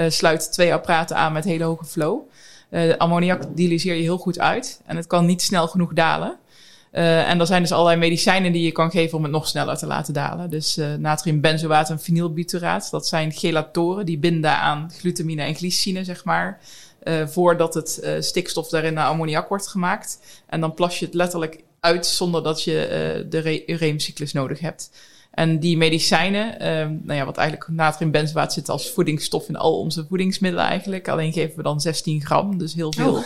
sluit 0.07 0.51
twee 0.51 0.73
apparaten 0.73 1.15
aan 1.15 1.33
met 1.33 1.43
hele 1.43 1.63
hoge 1.63 1.85
flow. 1.85 2.19
ammoniak 2.97 3.41
dialyseer 3.55 3.95
je 3.95 4.01
heel 4.01 4.17
goed 4.17 4.39
uit 4.39 4.81
en 4.85 4.95
het 4.95 5.07
kan 5.07 5.25
niet 5.25 5.41
snel 5.41 5.67
genoeg 5.67 5.93
dalen. 5.93 6.37
Uh, 6.95 7.29
en 7.29 7.39
er 7.39 7.45
zijn 7.45 7.61
dus 7.61 7.71
allerlei 7.71 7.97
medicijnen 7.97 8.51
die 8.51 8.63
je 8.63 8.71
kan 8.71 8.91
geven 8.91 9.17
om 9.17 9.23
het 9.23 9.31
nog 9.31 9.47
sneller 9.47 9.77
te 9.77 9.85
laten 9.85 10.13
dalen. 10.13 10.49
Dus 10.49 10.77
uh, 10.77 10.93
natriumbenzoaat 10.93 11.89
en 11.89 11.99
vinylbuteraat, 11.99 12.91
dat 12.91 13.07
zijn 13.07 13.31
gelatoren 13.31 14.05
die 14.05 14.17
binden 14.17 14.57
aan 14.57 14.91
glutamine 14.97 15.41
en 15.41 15.55
glycine, 15.55 16.03
zeg 16.03 16.23
maar. 16.23 16.59
Uh, 17.03 17.27
voordat 17.27 17.73
het 17.73 18.17
stikstof 18.19 18.69
daarin 18.69 18.93
naar 18.93 19.07
ammoniak 19.07 19.49
wordt 19.49 19.67
gemaakt. 19.67 20.19
En 20.47 20.61
dan 20.61 20.73
plas 20.73 20.99
je 20.99 21.05
het 21.05 21.13
letterlijk 21.13 21.63
uit 21.79 22.05
zonder 22.05 22.43
dat 22.43 22.63
je 22.63 23.25
de 23.29 23.63
ureumcyclus 23.65 24.33
nodig 24.33 24.59
hebt. 24.59 24.89
En 25.35 25.59
die 25.59 25.77
medicijnen, 25.77 26.67
um, 26.67 27.01
nou 27.03 27.19
ja, 27.19 27.25
wat 27.25 27.37
eigenlijk 27.37 27.69
natriumbenzoaat 27.69 28.53
zit 28.53 28.69
als 28.69 28.91
voedingsstof 28.91 29.47
in 29.47 29.55
al 29.55 29.79
onze 29.79 30.05
voedingsmiddelen 30.09 30.65
eigenlijk. 30.65 31.07
Alleen 31.07 31.33
geven 31.33 31.55
we 31.55 31.63
dan 31.63 31.81
16 31.81 32.25
gram, 32.25 32.57
dus 32.57 32.73
heel 32.73 32.93
veel. 32.93 33.13
Oh. 33.15 33.23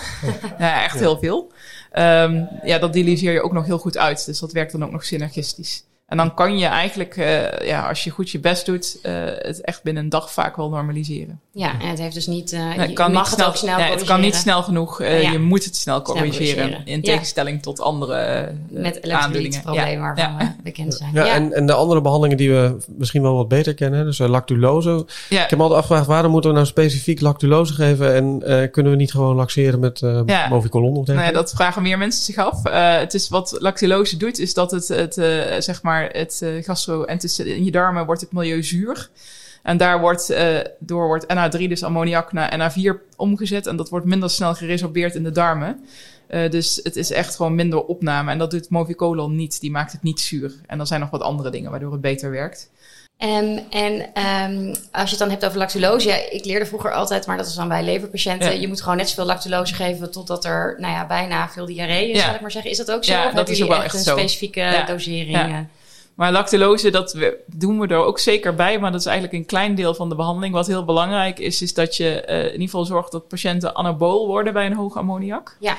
ja, 0.59 0.83
echt 0.83 0.93
ja. 0.93 0.99
heel 0.99 1.17
veel. 1.19 1.51
Um, 1.93 2.50
ja, 2.63 2.79
dat 2.79 2.93
dialyseer 2.93 3.31
je 3.31 3.41
ook 3.41 3.53
nog 3.53 3.65
heel 3.65 3.77
goed 3.77 3.98
uit. 3.98 4.25
Dus 4.25 4.39
dat 4.39 4.51
werkt 4.51 4.72
dan 4.72 4.86
ook 4.86 4.91
nog 4.91 5.05
synergistisch. 5.05 5.84
En 6.10 6.18
dan 6.18 6.34
kan 6.34 6.58
je 6.58 6.66
eigenlijk, 6.66 7.18
uh, 7.18 7.60
ja, 7.68 7.88
als 7.88 8.04
je 8.04 8.10
goed 8.10 8.30
je 8.30 8.39
best 8.39 8.66
doet, 8.66 8.98
uh, 9.04 9.12
het 9.38 9.62
echt 9.62 9.84
binnen 9.84 10.04
een 10.04 10.10
dag 10.10 10.32
vaak 10.32 10.56
wel 10.56 10.70
normaliseren. 10.70 11.39
Ja, 11.51 11.80
en 11.82 11.88
het 11.89 12.00
heeft 12.00 12.13
dus 12.13 12.28
niet. 12.28 12.54
Uh, 12.54 12.75
nee, 12.75 12.88
je 12.88 12.94
kan 12.94 13.12
mag 13.12 13.24
niet 13.24 13.34
snel, 13.34 13.48
het 13.48 13.56
ook 13.56 13.62
snel 13.62 13.78
nee, 13.78 13.92
Het 13.92 14.04
kan 14.04 14.22
niet 14.22 14.36
snel 14.36 14.63
genoeg. 14.63 15.04
Ja. 15.04 15.32
Je 15.32 15.39
moet 15.39 15.63
het 15.63 15.75
snel 15.75 16.01
corrigeren. 16.01 16.68
Snel 16.68 16.82
in 16.86 17.01
tegenstelling 17.01 17.56
ja. 17.56 17.62
tot 17.62 17.82
andere 17.82 18.51
Met 18.70 19.10
aandoeningen. 19.12 19.62
problemen 19.62 20.00
waarvan 20.00 20.38
we 20.38 20.51
bekend 20.63 20.94
zijn. 20.94 21.13
Ja, 21.13 21.25
En, 21.25 21.54
en 21.54 21.66
de 21.66 21.74
andere 21.74 22.01
behandelingen 22.01 22.38
die 22.38 22.51
we 22.51 22.78
misschien 22.98 23.22
wel 23.22 23.36
wat 23.36 23.48
beter 23.48 23.74
kennen, 23.74 24.06
dus 24.06 24.18
lactulose. 24.18 25.06
Ik 25.30 25.38
heb 25.38 25.51
me 25.51 25.62
altijd 25.62 25.80
afgevraagd, 25.80 26.08
waarom 26.08 26.32
moeten 26.32 26.50
we 26.50 26.56
nou 26.56 26.68
specifiek 26.68 27.22
lactulose 27.22 27.74
geven 27.74 28.16
en 28.16 28.72
kunnen 28.72 28.92
we 28.92 28.98
niet 28.98 29.12
gewoon 29.12 29.36
laxeren 29.36 29.80
met 29.80 30.01
uh, 30.01 30.50
movicolon 30.50 30.98
of 30.98 31.06
dergelijke? 31.06 31.34
Nee, 31.34 31.44
dat 31.44 31.54
vragen 31.56 31.82
meer 31.82 31.98
mensen 31.98 32.24
zich 32.24 32.38
af. 32.38 32.60
het 33.00 33.13
is 33.13 33.30
wat 33.30 33.56
lactulose 33.60 34.18
doet, 34.18 34.39
is 34.39 34.54
dat 34.54 34.72
het, 34.72 34.88
het 34.88 35.13
zeg 35.63 35.82
maar 35.82 35.99
het 36.12 36.39
uh, 36.44 36.63
gastro 36.63 37.03
en 37.03 37.20
in 37.38 37.65
je 37.65 37.72
darmen 37.72 38.06
wordt 38.06 38.22
het 38.22 38.32
milieu 38.32 38.63
zuur. 38.63 39.10
En 39.63 39.77
daar 39.77 40.00
wordt, 40.00 40.32
uh, 40.32 40.60
door 40.79 41.08
wordt 41.08 41.25
NH3, 41.25 41.68
dus 41.68 41.84
ammoniak, 41.84 42.32
naar 42.32 42.72
NH4 42.72 43.15
omgezet. 43.15 43.68
En 43.68 43.75
dat 43.75 43.89
wordt 43.89 44.06
minder 44.06 44.29
snel 44.29 44.56
geresorbeerd 44.56 45.15
in 45.15 45.24
de 45.24 45.32
darmen. 45.32 45.86
Uh, 46.29 46.50
dus 46.50 46.79
het 46.84 46.96
is 46.96 47.12
echt 47.12 47.36
gewoon 47.36 47.56
minder 47.56 47.84
opname. 47.84 48.32
En 48.32 48.38
dat 48.38 48.51
doet 48.51 48.70
Movicolon 48.70 49.36
niet. 49.36 49.60
Die 49.60 49.72
maakt 49.72 49.91
het 49.91 50.03
niet 50.03 50.20
zuur. 50.20 50.53
En 50.68 50.79
er 50.79 50.88
zijn 50.88 51.00
nog 51.00 51.10
wat 51.10 51.22
andere 51.22 51.50
dingen 51.50 51.72
waardoor 51.72 51.91
het 51.91 52.01
beter 52.01 52.32
werkt. 52.32 52.70
Um, 53.24 53.60
en 53.70 53.94
um, 54.51 54.75
als 54.91 55.03
je 55.03 55.10
het 55.10 55.20
dan 55.20 55.29
hebt 55.29 55.46
over 55.46 55.58
lactulose, 55.58 56.08
ja, 56.08 56.15
ik 56.29 56.46
leerde 56.46 56.65
vroeger 56.65 56.94
altijd, 56.94 57.27
maar 57.27 57.38
dat 57.38 57.48
is 57.48 57.53
dan 57.53 57.68
bij 57.68 57.84
leverpatiënten, 57.84 58.62
je 58.62 58.68
moet 58.68 58.82
gewoon 58.82 58.98
net 58.98 59.10
zoveel 59.10 59.25
lactulose 59.25 59.74
geven 59.74 60.12
totdat 60.12 60.46
er 60.46 60.75
nou 60.77 60.94
ja, 60.94 61.08
bijna 61.08 61.50
veel 61.50 61.65
diarree 61.65 62.10
is, 62.10 62.18
ja. 62.18 62.25
zal 62.25 62.36
ik 62.36 62.41
maar 62.41 62.51
zeggen. 62.51 62.72
Is 62.72 62.77
dat 62.77 62.91
ook 62.91 63.03
zo? 63.03 63.12
Ja, 63.12 63.27
of 63.27 63.34
dat 63.34 63.50
is 63.50 63.62
ook 63.62 63.70
wel 63.70 63.84
echt 63.84 63.94
een 63.94 64.00
zo. 64.00 64.18
specifieke 64.18 64.84
dosering? 64.88 65.68
Maar 66.19 66.31
lactulose, 66.31 66.89
dat 66.89 67.17
doen 67.45 67.79
we 67.79 67.88
er 67.88 68.03
ook 68.03 68.19
zeker 68.19 68.55
bij. 68.55 68.79
Maar 68.79 68.91
dat 68.91 68.99
is 68.99 69.05
eigenlijk 69.05 69.38
een 69.38 69.45
klein 69.45 69.75
deel 69.75 69.93
van 69.93 70.09
de 70.09 70.15
behandeling. 70.15 70.53
Wat 70.53 70.67
heel 70.67 70.85
belangrijk 70.85 71.39
is, 71.39 71.61
is 71.61 71.73
dat 71.73 71.97
je 71.97 72.25
uh, 72.29 72.38
in 72.38 72.51
ieder 72.51 72.61
geval 72.61 72.85
zorgt 72.85 73.11
dat 73.11 73.27
patiënten 73.27 73.75
anabool 73.75 74.27
worden 74.27 74.53
bij 74.53 74.65
een 74.65 74.73
hoog 74.73 74.97
ammoniak. 74.97 75.57
Ja. 75.59 75.77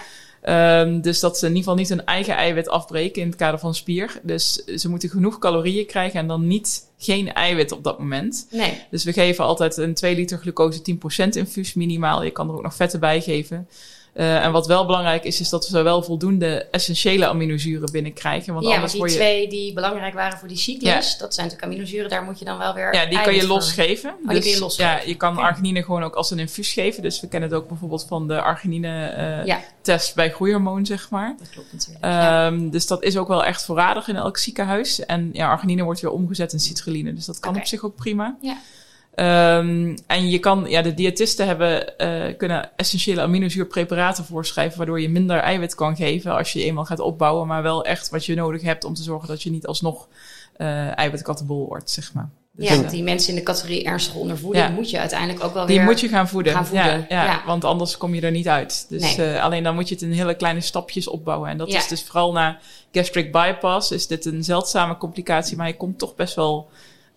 Um, 0.83 1.01
dus 1.01 1.21
dat 1.21 1.39
ze 1.39 1.47
in 1.47 1.51
ieder 1.55 1.63
geval 1.63 1.79
niet 1.79 1.89
hun 1.89 2.05
eigen 2.05 2.35
eiwit 2.35 2.69
afbreken 2.69 3.23
in 3.23 3.29
het 3.29 3.37
kader 3.37 3.61
van 3.61 3.75
spier. 3.75 4.21
Dus 4.23 4.55
ze 4.55 4.89
moeten 4.89 5.09
genoeg 5.09 5.39
calorieën 5.39 5.87
krijgen 5.87 6.21
en 6.21 6.27
dan 6.27 6.47
niet 6.47 6.91
geen 6.99 7.33
eiwit 7.33 7.73
op 7.73 7.85
dat 7.85 7.99
moment. 7.99 8.47
Nee. 8.51 8.83
Dus 8.91 9.05
we 9.05 9.13
geven 9.13 9.45
altijd 9.45 9.77
een 9.77 9.95
2 9.95 10.15
liter 10.15 10.39
glucose 10.39 10.81
10% 11.27 11.29
infuus 11.29 11.75
minimaal. 11.75 12.23
Je 12.23 12.31
kan 12.31 12.49
er 12.49 12.55
ook 12.55 12.63
nog 12.63 12.75
vetten 12.75 13.01
bij 13.01 13.21
geven. 13.21 13.69
Uh, 14.15 14.45
en 14.45 14.53
wat 14.53 14.67
wel 14.67 14.87
belangrijk 14.87 15.25
is, 15.25 15.41
is 15.41 15.49
dat 15.49 15.69
we 15.69 15.77
zowel 15.77 16.03
voldoende 16.03 16.67
essentiële 16.71 17.27
aminozuren 17.27 17.93
binnenkrijgen. 17.93 18.55
Want 18.55 18.67
ja, 18.67 18.75
anders 18.75 18.93
die 18.93 19.03
je... 19.03 19.09
twee 19.09 19.49
die 19.49 19.73
belangrijk 19.73 20.15
waren 20.15 20.39
voor 20.39 20.49
die 20.49 20.57
cyclus, 20.57 21.13
ja. 21.13 21.19
dat 21.19 21.35
zijn 21.35 21.47
natuurlijk 21.47 21.63
aminozuren, 21.63 22.09
daar 22.11 22.23
moet 22.23 22.39
je 22.39 22.45
dan 22.45 22.59
wel 22.59 22.75
weer. 22.75 22.95
Ja, 22.95 23.07
die 23.07 23.21
kan 23.21 23.35
je 23.35 23.47
losgeven. 23.47 24.11
Oh, 24.11 24.17
dus, 24.17 24.33
die 24.33 24.43
kun 24.43 24.51
je 24.51 24.59
losgeven. 24.59 24.93
Ja, 24.93 25.01
je 25.05 25.15
kan 25.15 25.33
okay. 25.33 25.45
arginine 25.45 25.83
gewoon 25.83 26.03
ook 26.03 26.15
als 26.15 26.31
een 26.31 26.39
infuus 26.39 26.73
geven. 26.73 27.03
Dus 27.03 27.21
we 27.21 27.29
kennen 27.29 27.49
het 27.49 27.59
ook 27.59 27.69
bijvoorbeeld 27.69 28.05
van 28.09 28.29
de 28.29 28.41
arginine-test 28.41 30.09
uh, 30.09 30.15
ja. 30.15 30.15
bij 30.15 30.31
groeihormoon, 30.31 30.87
zeg 30.87 31.11
maar. 31.11 31.35
Dat 31.39 31.51
klopt 31.51 31.73
natuurlijk. 31.73 32.05
Um, 32.05 32.65
ja. 32.65 32.71
Dus 32.71 32.87
dat 32.87 33.03
is 33.03 33.17
ook 33.17 33.29
wel 33.29 33.45
echt 33.45 33.65
voorradig 33.65 34.09
in 34.09 34.17
elk 34.17 34.39
ziekenhuis. 34.39 35.05
En 35.05 35.31
ja, 35.33 35.49
arginine 35.51 35.83
wordt 35.83 36.01
weer 36.01 36.11
omgezet 36.11 36.53
in 36.53 36.61
citrulline, 36.61 37.15
dus 37.15 37.25
dat 37.25 37.39
kan 37.41 37.51
okay. 37.51 37.63
op 37.63 37.69
zich 37.69 37.85
ook 37.85 37.97
prima. 37.97 38.37
Ja. 38.41 38.57
Um, 39.21 39.95
en 40.07 40.31
je 40.31 40.39
kan, 40.39 40.65
ja, 40.69 40.83
de 40.83 40.95
diëtisten 40.95 41.47
hebben, 41.47 41.93
uh, 41.99 42.37
kunnen 42.37 42.71
essentiële 42.77 43.21
aminozuurpreparaten 43.21 44.25
voorschrijven, 44.25 44.79
waardoor 44.79 45.01
je 45.01 45.09
minder 45.09 45.39
eiwit 45.39 45.75
kan 45.75 45.97
geven 45.97 46.37
als 46.37 46.53
je, 46.53 46.59
je 46.59 46.65
eenmaal 46.65 46.85
gaat 46.85 47.01
opbouwen, 47.01 47.47
maar 47.47 47.63
wel 47.63 47.85
echt 47.85 48.11
wat 48.11 48.25
je 48.27 48.35
nodig 48.35 48.63
hebt 48.63 48.85
om 48.85 48.95
te 48.95 49.03
zorgen 49.03 49.29
dat 49.29 49.43
je 49.43 49.51
niet 49.51 49.67
alsnog 49.67 50.09
uh, 50.57 50.99
eiwitkattenbol 50.99 51.67
wordt, 51.67 51.91
zeg 51.91 52.13
maar. 52.15 52.29
Dus, 52.53 52.69
ja, 52.69 52.77
die 52.83 53.03
mensen 53.03 53.31
in 53.31 53.39
de 53.39 53.43
categorie 53.43 53.85
ernstige 53.85 54.19
ondervoeding 54.19 54.65
ja. 54.65 54.71
moet 54.71 54.91
je 54.91 54.99
uiteindelijk 54.99 55.45
ook 55.45 55.55
wel 55.55 55.67
weer... 55.67 55.77
Die 55.77 55.85
moet 55.85 56.01
je 56.01 56.09
gaan 56.09 56.29
voeden. 56.29 56.53
Gaan 56.53 56.67
voeden. 56.67 56.87
Ja, 56.99 57.07
ja, 57.09 57.25
ja, 57.25 57.43
want 57.47 57.65
anders 57.65 57.97
kom 57.97 58.15
je 58.15 58.21
er 58.21 58.31
niet 58.31 58.49
uit. 58.49 58.87
Dus 58.89 59.17
nee. 59.17 59.33
uh, 59.35 59.43
alleen 59.43 59.63
dan 59.63 59.75
moet 59.75 59.89
je 59.89 59.95
het 59.95 60.03
in 60.03 60.13
hele 60.13 60.35
kleine 60.35 60.61
stapjes 60.61 61.09
opbouwen. 61.09 61.51
En 61.51 61.59
dat 61.59 61.69
is 61.69 61.89
dus 61.89 62.03
vooral 62.03 62.33
na 62.33 62.59
gastric 62.93 63.33
bypass 63.33 63.91
is 63.91 64.07
dit 64.07 64.25
een 64.25 64.45
zeldzame 64.45 64.97
complicatie, 64.97 65.57
maar 65.57 65.67
je 65.67 65.77
komt 65.77 65.99
toch 65.99 66.15
best 66.15 66.35
wel 66.35 66.69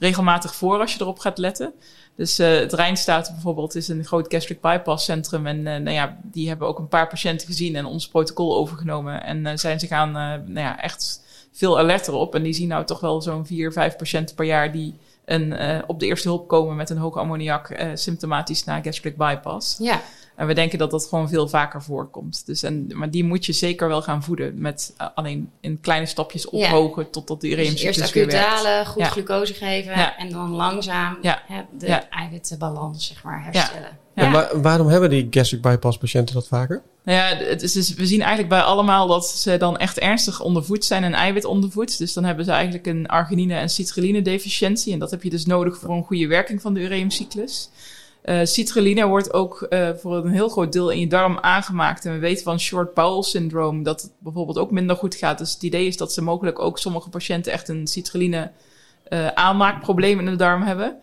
regelmatig 0.03 0.55
voor 0.55 0.79
als 0.79 0.93
je 0.93 1.01
erop 1.01 1.19
gaat 1.19 1.37
letten. 1.37 1.73
Dus 2.15 2.39
uh, 2.39 2.47
het 2.47 2.73
Rijnstaat 2.73 3.31
bijvoorbeeld 3.31 3.75
is 3.75 3.87
een 3.87 4.05
groot 4.05 4.33
gastric 4.33 4.61
bypass 4.61 5.05
centrum. 5.05 5.47
En 5.47 5.57
uh, 5.57 5.63
nou 5.63 5.89
ja, 5.89 6.17
die 6.21 6.47
hebben 6.47 6.67
ook 6.67 6.79
een 6.79 6.87
paar 6.87 7.07
patiënten 7.07 7.47
gezien 7.47 7.75
en 7.75 7.85
ons 7.85 8.07
protocol 8.07 8.55
overgenomen. 8.55 9.23
En 9.23 9.45
uh, 9.45 9.51
zijn 9.55 9.79
ze 9.79 9.87
gaan 9.87 10.11
nou 10.11 10.59
ja, 10.59 10.81
echt 10.81 11.21
veel 11.51 11.77
alerter 11.77 12.13
op. 12.13 12.35
En 12.35 12.43
die 12.43 12.53
zien 12.53 12.67
nou 12.67 12.85
toch 12.85 12.99
wel 12.99 13.21
zo'n 13.21 13.45
vier, 13.45 13.71
vijf 13.71 13.95
patiënten 13.95 14.35
per 14.35 14.45
jaar 14.45 14.71
die 14.71 14.95
een, 15.25 15.53
op 15.87 15.99
de 15.99 16.05
eerste 16.05 16.27
hulp 16.27 16.47
komen 16.47 16.75
met 16.75 16.89
een 16.89 16.97
hoge 16.97 17.19
ammoniak 17.19 17.83
symptomatisch 17.93 18.63
na 18.63 18.81
gastric 18.81 19.17
bypass. 19.17 19.77
Ja. 19.79 20.01
En 20.35 20.47
we 20.47 20.53
denken 20.53 20.77
dat 20.77 20.91
dat 20.91 21.05
gewoon 21.05 21.29
veel 21.29 21.47
vaker 21.47 21.83
voorkomt. 21.83 22.45
Dus 22.45 22.63
en, 22.63 22.87
maar 22.93 23.11
die 23.11 23.23
moet 23.23 23.45
je 23.45 23.53
zeker 23.53 23.87
wel 23.87 24.01
gaan 24.01 24.23
voeden. 24.23 24.61
Met 24.61 24.93
uh, 25.01 25.07
alleen 25.15 25.49
in 25.59 25.79
kleine 25.79 26.05
stapjes 26.05 26.49
ophogen 26.49 27.03
ja. 27.03 27.09
totdat 27.09 27.41
die 27.41 27.55
reumcyclus 27.55 27.95
dus 27.97 28.11
weer 28.11 28.25
werkt. 28.25 28.41
Eerst 28.41 28.55
acuut 28.55 28.63
dalen, 28.63 28.85
goed 28.85 29.01
ja. 29.01 29.09
glucose 29.09 29.53
geven. 29.53 29.91
Ja. 29.91 30.17
En 30.17 30.29
dan 30.29 30.51
langzaam 30.51 31.17
hè, 31.21 31.61
de 31.77 31.87
eiwitbalans 31.87 33.07
zeg 33.07 33.23
maar, 33.23 33.43
herstellen. 33.43 33.97
Ja. 34.15 34.29
Maar 34.29 34.61
waarom 34.61 34.87
hebben 34.87 35.09
die 35.09 35.27
gastric 35.29 35.61
bypass 35.61 35.97
patiënten 35.97 36.35
dat 36.35 36.47
vaker? 36.47 36.81
Nou 37.03 37.17
ja, 37.17 37.45
het 37.45 37.61
is 37.61 37.71
dus, 37.71 37.93
we 37.93 38.05
zien 38.05 38.19
eigenlijk 38.19 38.49
bij 38.49 38.61
allemaal 38.61 39.07
dat 39.07 39.27
ze 39.27 39.57
dan 39.57 39.77
echt 39.77 39.99
ernstig 39.99 40.41
ondervoed 40.41 40.85
zijn 40.85 41.03
en 41.03 41.13
eiwit 41.13 41.45
ondervoed. 41.45 41.97
Dus 41.97 42.13
dan 42.13 42.23
hebben 42.23 42.45
ze 42.45 42.51
eigenlijk 42.51 42.87
een 42.87 43.07
arginine- 43.07 43.55
en 43.59 43.69
citrulline 43.69 44.21
deficiëntie. 44.21 44.93
En 44.93 44.99
dat 44.99 45.11
heb 45.11 45.23
je 45.23 45.29
dus 45.29 45.45
nodig 45.45 45.77
voor 45.77 45.89
een 45.89 46.03
goede 46.03 46.27
werking 46.27 46.61
van 46.61 46.73
de 46.73 46.79
ureumcyclus. 46.79 47.69
Uh, 48.25 48.39
citrulline 48.43 49.05
wordt 49.05 49.33
ook 49.33 49.65
uh, 49.69 49.89
voor 49.89 50.15
een 50.15 50.31
heel 50.31 50.49
groot 50.49 50.71
deel 50.71 50.89
in 50.89 50.99
je 50.99 51.07
darm 51.07 51.37
aangemaakt. 51.41 52.05
En 52.05 52.13
we 52.13 52.19
weten 52.19 52.43
van 52.43 52.59
short 52.59 52.93
bowel 52.93 53.23
syndroom 53.23 53.83
dat 53.83 54.01
het 54.01 54.11
bijvoorbeeld 54.17 54.57
ook 54.57 54.71
minder 54.71 54.95
goed 54.95 55.15
gaat. 55.15 55.37
Dus 55.37 55.53
het 55.53 55.63
idee 55.63 55.87
is 55.87 55.97
dat 55.97 56.13
ze 56.13 56.21
mogelijk 56.21 56.59
ook 56.59 56.79
sommige 56.79 57.09
patiënten 57.09 57.51
echt 57.51 57.69
een 57.69 57.87
citrulline 57.87 58.51
uh, 59.09 59.27
aanmaakprobleem 59.27 60.19
in 60.19 60.25
de 60.25 60.35
darm 60.35 60.61
hebben. 60.61 60.97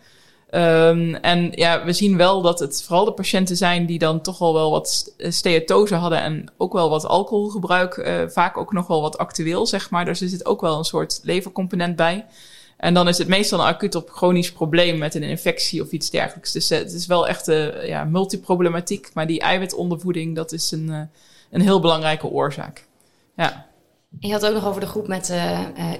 Um, 0.53 1.15
en 1.15 1.51
ja, 1.51 1.85
we 1.85 1.93
zien 1.93 2.17
wel 2.17 2.41
dat 2.41 2.59
het 2.59 2.83
vooral 2.83 3.05
de 3.05 3.13
patiënten 3.13 3.57
zijn 3.57 3.85
die 3.85 3.99
dan 3.99 4.21
toch 4.21 4.41
al 4.41 4.53
wel 4.53 4.71
wat 4.71 5.13
steatose 5.17 5.95
hadden 5.95 6.21
en 6.21 6.51
ook 6.57 6.73
wel 6.73 6.89
wat 6.89 7.05
alcoholgebruik, 7.05 8.25
vaak 8.27 8.57
ook 8.57 8.73
nog 8.73 8.87
wel 8.87 9.01
wat 9.01 9.17
actueel, 9.17 9.65
zeg 9.65 9.89
maar. 9.89 10.05
Dus 10.05 10.21
er 10.21 10.27
zit 10.27 10.45
ook 10.45 10.61
wel 10.61 10.77
een 10.77 10.83
soort 10.83 11.19
levercomponent 11.23 11.95
bij. 11.95 12.25
En 12.81 12.93
dan 12.93 13.07
is 13.07 13.17
het 13.17 13.27
meestal 13.27 13.59
een 13.59 13.65
acuut 13.65 13.95
op 13.95 14.09
chronisch 14.09 14.51
probleem 14.51 14.97
met 14.97 15.15
een 15.15 15.23
infectie 15.23 15.81
of 15.81 15.91
iets 15.91 16.09
dergelijks. 16.09 16.51
Dus 16.51 16.71
uh, 16.71 16.77
het 16.77 16.93
is 16.93 17.05
wel 17.05 17.27
echt 17.27 17.47
uh, 17.47 17.87
ja, 17.87 18.03
multiproblematiek. 18.03 19.09
Maar 19.13 19.27
die 19.27 19.39
eiwitondervoeding, 19.39 20.35
dat 20.35 20.51
is 20.51 20.71
een, 20.71 20.87
uh, 20.89 21.01
een 21.51 21.61
heel 21.61 21.79
belangrijke 21.79 22.27
oorzaak. 22.27 22.85
Ja. 23.35 23.65
Je 24.19 24.31
had 24.31 24.45
ook 24.45 24.53
nog 24.53 24.65
over 24.65 24.81
de 24.81 24.87
groep 24.87 25.07
met 25.07 25.33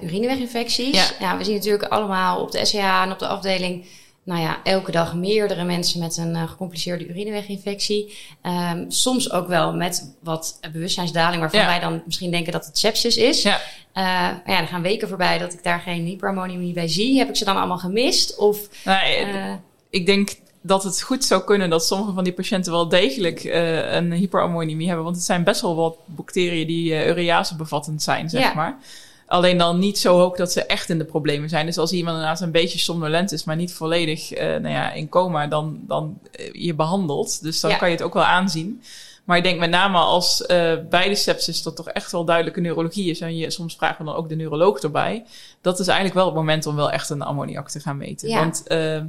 urineweginfecties. 0.02 0.94
Ja. 0.94 1.26
ja. 1.26 1.36
we 1.36 1.44
zien 1.44 1.54
natuurlijk 1.54 1.84
allemaal 1.84 2.40
op 2.40 2.50
de 2.50 2.64
SCH 2.64 3.02
en 3.02 3.12
op 3.12 3.18
de 3.18 3.26
afdeling 3.26 3.86
nou 4.24 4.40
ja, 4.40 4.60
elke 4.64 4.90
dag 4.90 5.14
meerdere 5.14 5.64
mensen 5.64 6.00
met 6.00 6.16
een 6.16 6.34
uh, 6.34 6.48
gecompliceerde 6.48 7.08
urineweginfectie. 7.08 8.18
Um, 8.42 8.90
soms 8.90 9.30
ook 9.32 9.48
wel 9.48 9.74
met 9.74 10.14
wat 10.20 10.58
bewustzijnsdaling, 10.72 11.40
waarvan 11.40 11.60
ja. 11.60 11.66
wij 11.66 11.80
dan 11.80 12.02
misschien 12.04 12.30
denken 12.30 12.52
dat 12.52 12.66
het 12.66 12.78
sepsis 12.78 13.16
is. 13.16 13.42
Ja. 13.42 13.56
Uh, 13.56 13.60
maar 13.94 14.42
ja, 14.46 14.60
er 14.60 14.66
gaan 14.66 14.82
weken 14.82 15.08
voorbij 15.08 15.38
dat 15.38 15.52
ik 15.52 15.62
daar 15.62 15.80
geen 15.80 16.04
hyperammonemie 16.04 16.72
bij 16.72 16.88
zie. 16.88 17.18
Heb 17.18 17.28
ik 17.28 17.36
ze 17.36 17.44
dan 17.44 17.56
allemaal 17.56 17.78
gemist? 17.78 18.36
Of, 18.36 18.84
nee, 18.84 19.26
uh, 19.26 19.54
ik 19.90 20.06
denk 20.06 20.34
dat 20.60 20.82
het 20.82 21.02
goed 21.02 21.24
zou 21.24 21.44
kunnen 21.44 21.70
dat 21.70 21.86
sommige 21.86 22.12
van 22.12 22.24
die 22.24 22.32
patiënten 22.32 22.72
wel 22.72 22.88
degelijk 22.88 23.44
uh, 23.44 23.92
een 23.92 24.12
hyperammonemie 24.12 24.86
hebben. 24.86 25.04
Want 25.04 25.16
het 25.16 25.24
zijn 25.24 25.44
best 25.44 25.60
wel 25.60 25.74
wat 25.74 25.96
bacteriën 26.04 26.66
die 26.66 26.90
uh, 26.90 27.06
urease 27.06 27.56
bevattend 27.56 28.02
zijn, 28.02 28.30
zeg 28.30 28.42
ja. 28.42 28.54
maar. 28.54 28.78
Alleen 29.32 29.58
dan 29.58 29.78
niet 29.78 29.98
zo 29.98 30.18
hoog 30.18 30.36
dat 30.36 30.52
ze 30.52 30.64
echt 30.64 30.88
in 30.88 30.98
de 30.98 31.04
problemen 31.04 31.48
zijn. 31.48 31.66
Dus 31.66 31.78
als 31.78 31.92
iemand 31.92 32.16
inderdaad 32.16 32.40
een 32.40 32.50
beetje 32.50 32.78
somnolent 32.78 33.32
is, 33.32 33.44
maar 33.44 33.56
niet 33.56 33.72
volledig 33.72 34.32
uh, 34.32 34.38
nou 34.40 34.68
ja, 34.68 34.92
in 34.92 35.08
coma, 35.08 35.46
dan, 35.46 35.80
dan 35.86 36.18
je 36.52 36.74
behandelt. 36.74 37.42
Dus 37.42 37.60
dan 37.60 37.70
Ja. 37.70 37.76
kan 37.76 37.88
je 37.88 37.94
het 37.94 38.04
ook 38.04 38.14
wel 38.14 38.24
aanzien. 38.24 38.82
Maar 39.24 39.36
ik 39.36 39.42
denk 39.42 39.58
met 39.58 39.70
name 39.70 39.98
als 39.98 40.40
uh, 40.40 40.46
bij 40.90 41.08
de 41.08 41.14
sepsis 41.14 41.62
dat 41.62 41.76
toch 41.76 41.88
echt 41.88 42.12
wel 42.12 42.24
duidelijke 42.24 42.60
neurologie 42.60 43.10
is. 43.10 43.20
En 43.20 43.36
je, 43.36 43.50
soms 43.50 43.76
vragen 43.76 43.98
we 43.98 44.10
dan 44.10 44.14
ook 44.20 44.28
de 44.28 44.36
neuroloog 44.36 44.78
erbij. 44.78 45.24
Dat 45.60 45.78
is 45.78 45.86
eigenlijk 45.86 46.16
wel 46.16 46.26
het 46.26 46.34
moment 46.34 46.66
om 46.66 46.76
wel 46.76 46.90
echt 46.90 47.10
een 47.10 47.22
ammoniak 47.22 47.70
te 47.70 47.80
gaan 47.80 47.96
meten. 47.96 48.28
Ja. 48.28 48.38
Want 48.38 48.62
uh, 48.68 49.00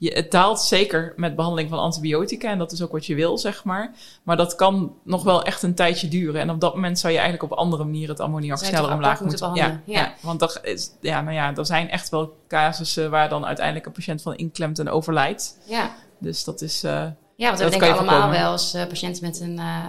je, 0.00 0.10
het 0.10 0.30
daalt 0.30 0.60
zeker 0.60 1.12
met 1.16 1.36
behandeling 1.36 1.68
van 1.70 1.78
antibiotica. 1.78 2.50
En 2.50 2.58
dat 2.58 2.72
is 2.72 2.82
ook 2.82 2.92
wat 2.92 3.06
je 3.06 3.14
wil, 3.14 3.38
zeg 3.38 3.64
maar. 3.64 3.92
Maar 4.22 4.36
dat 4.36 4.54
kan 4.54 4.94
nog 5.04 5.22
wel 5.22 5.42
echt 5.42 5.62
een 5.62 5.74
tijdje 5.74 6.08
duren. 6.08 6.40
En 6.40 6.50
op 6.50 6.60
dat 6.60 6.74
moment 6.74 6.98
zou 6.98 7.12
je 7.12 7.18
eigenlijk 7.18 7.52
op 7.52 7.58
andere 7.58 7.84
manieren 7.84 8.10
het 8.10 8.20
ammoniak 8.20 8.58
sneller 8.58 8.92
omlaag 8.92 9.20
moeten. 9.20 9.38
moeten 9.48 9.62
Ja, 9.62 9.68
behandelen? 9.68 10.00
ja. 10.04 10.14
want 10.20 10.42
er, 10.42 10.58
is, 10.62 10.90
ja, 11.00 11.20
nou 11.20 11.34
ja, 11.34 11.54
er 11.56 11.66
zijn 11.66 11.90
echt 11.90 12.08
wel 12.08 12.36
casussen 12.48 13.10
waar 13.10 13.28
dan 13.28 13.46
uiteindelijk 13.46 13.86
een 13.86 13.92
patiënt 13.92 14.22
van 14.22 14.36
inklemt 14.36 14.78
en 14.78 14.88
overlijdt. 14.90 15.58
Ja. 15.66 15.90
Dus 16.18 16.44
dat 16.44 16.60
is... 16.62 16.84
Uh, 16.84 16.90
Ja, 16.90 17.46
want 17.46 17.58
we 17.58 17.62
Dat 17.62 17.70
denken 17.72 17.92
allemaal 17.92 18.14
voorkomen. 18.14 18.40
wel 18.40 18.52
eens 18.52 18.74
uh, 18.74 18.86
patiënten 18.86 19.24
met 19.26 19.40
een 19.40 19.56
uh, 19.58 19.86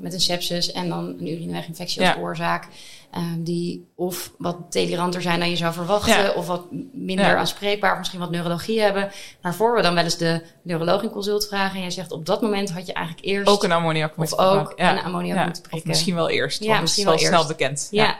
met 0.00 0.12
een 0.12 0.20
sepsis 0.20 0.72
en 0.72 0.88
dan 0.88 1.04
een 1.04 1.28
urineweginfectie 1.28 2.06
als 2.06 2.16
oorzaak. 2.16 2.68
Um, 3.16 3.44
die 3.44 3.88
of 3.94 4.32
wat 4.38 4.72
deliranter 4.72 5.22
zijn 5.22 5.38
dan 5.38 5.50
je 5.50 5.56
zou 5.56 5.72
verwachten, 5.72 6.36
of 6.36 6.46
wat 6.46 6.66
minder 6.92 7.36
aanspreekbaar, 7.36 7.92
of 7.92 7.98
misschien 7.98 8.20
wat 8.20 8.30
neurologie 8.30 8.80
hebben. 8.80 9.10
Waarvoor 9.40 9.74
we 9.76 9.82
dan 9.82 9.94
wel 9.94 10.04
eens 10.04 10.16
de 10.16 10.42
neuroloog 10.62 11.02
in 11.02 11.10
consult 11.10 11.46
vragen. 11.46 11.74
En 11.74 11.80
jij 11.80 11.90
zegt 11.90 12.12
op 12.12 12.26
dat 12.26 12.42
moment 12.42 12.70
had 12.70 12.86
je 12.86 12.92
eigenlijk 12.92 13.26
eerst. 13.26 13.48
Ook 13.48 13.64
een 13.64 13.72
ammoniak 13.72 14.16
moeten 14.16 14.38
Of 14.38 14.44
ook 14.44 14.72
een 14.76 14.98
ammoniak 14.98 15.44
moeten 15.44 15.62
prikken. 15.62 15.80
Of 15.80 15.86
misschien 15.86 16.14
wel 16.14 16.28
eerst. 16.28 16.62
Ja, 16.64 16.80
misschien 16.80 17.04
wel 17.04 17.14
eerst. 17.14 17.26
snel 17.26 17.46
bekend. 17.46 17.88
ja. 17.90 18.18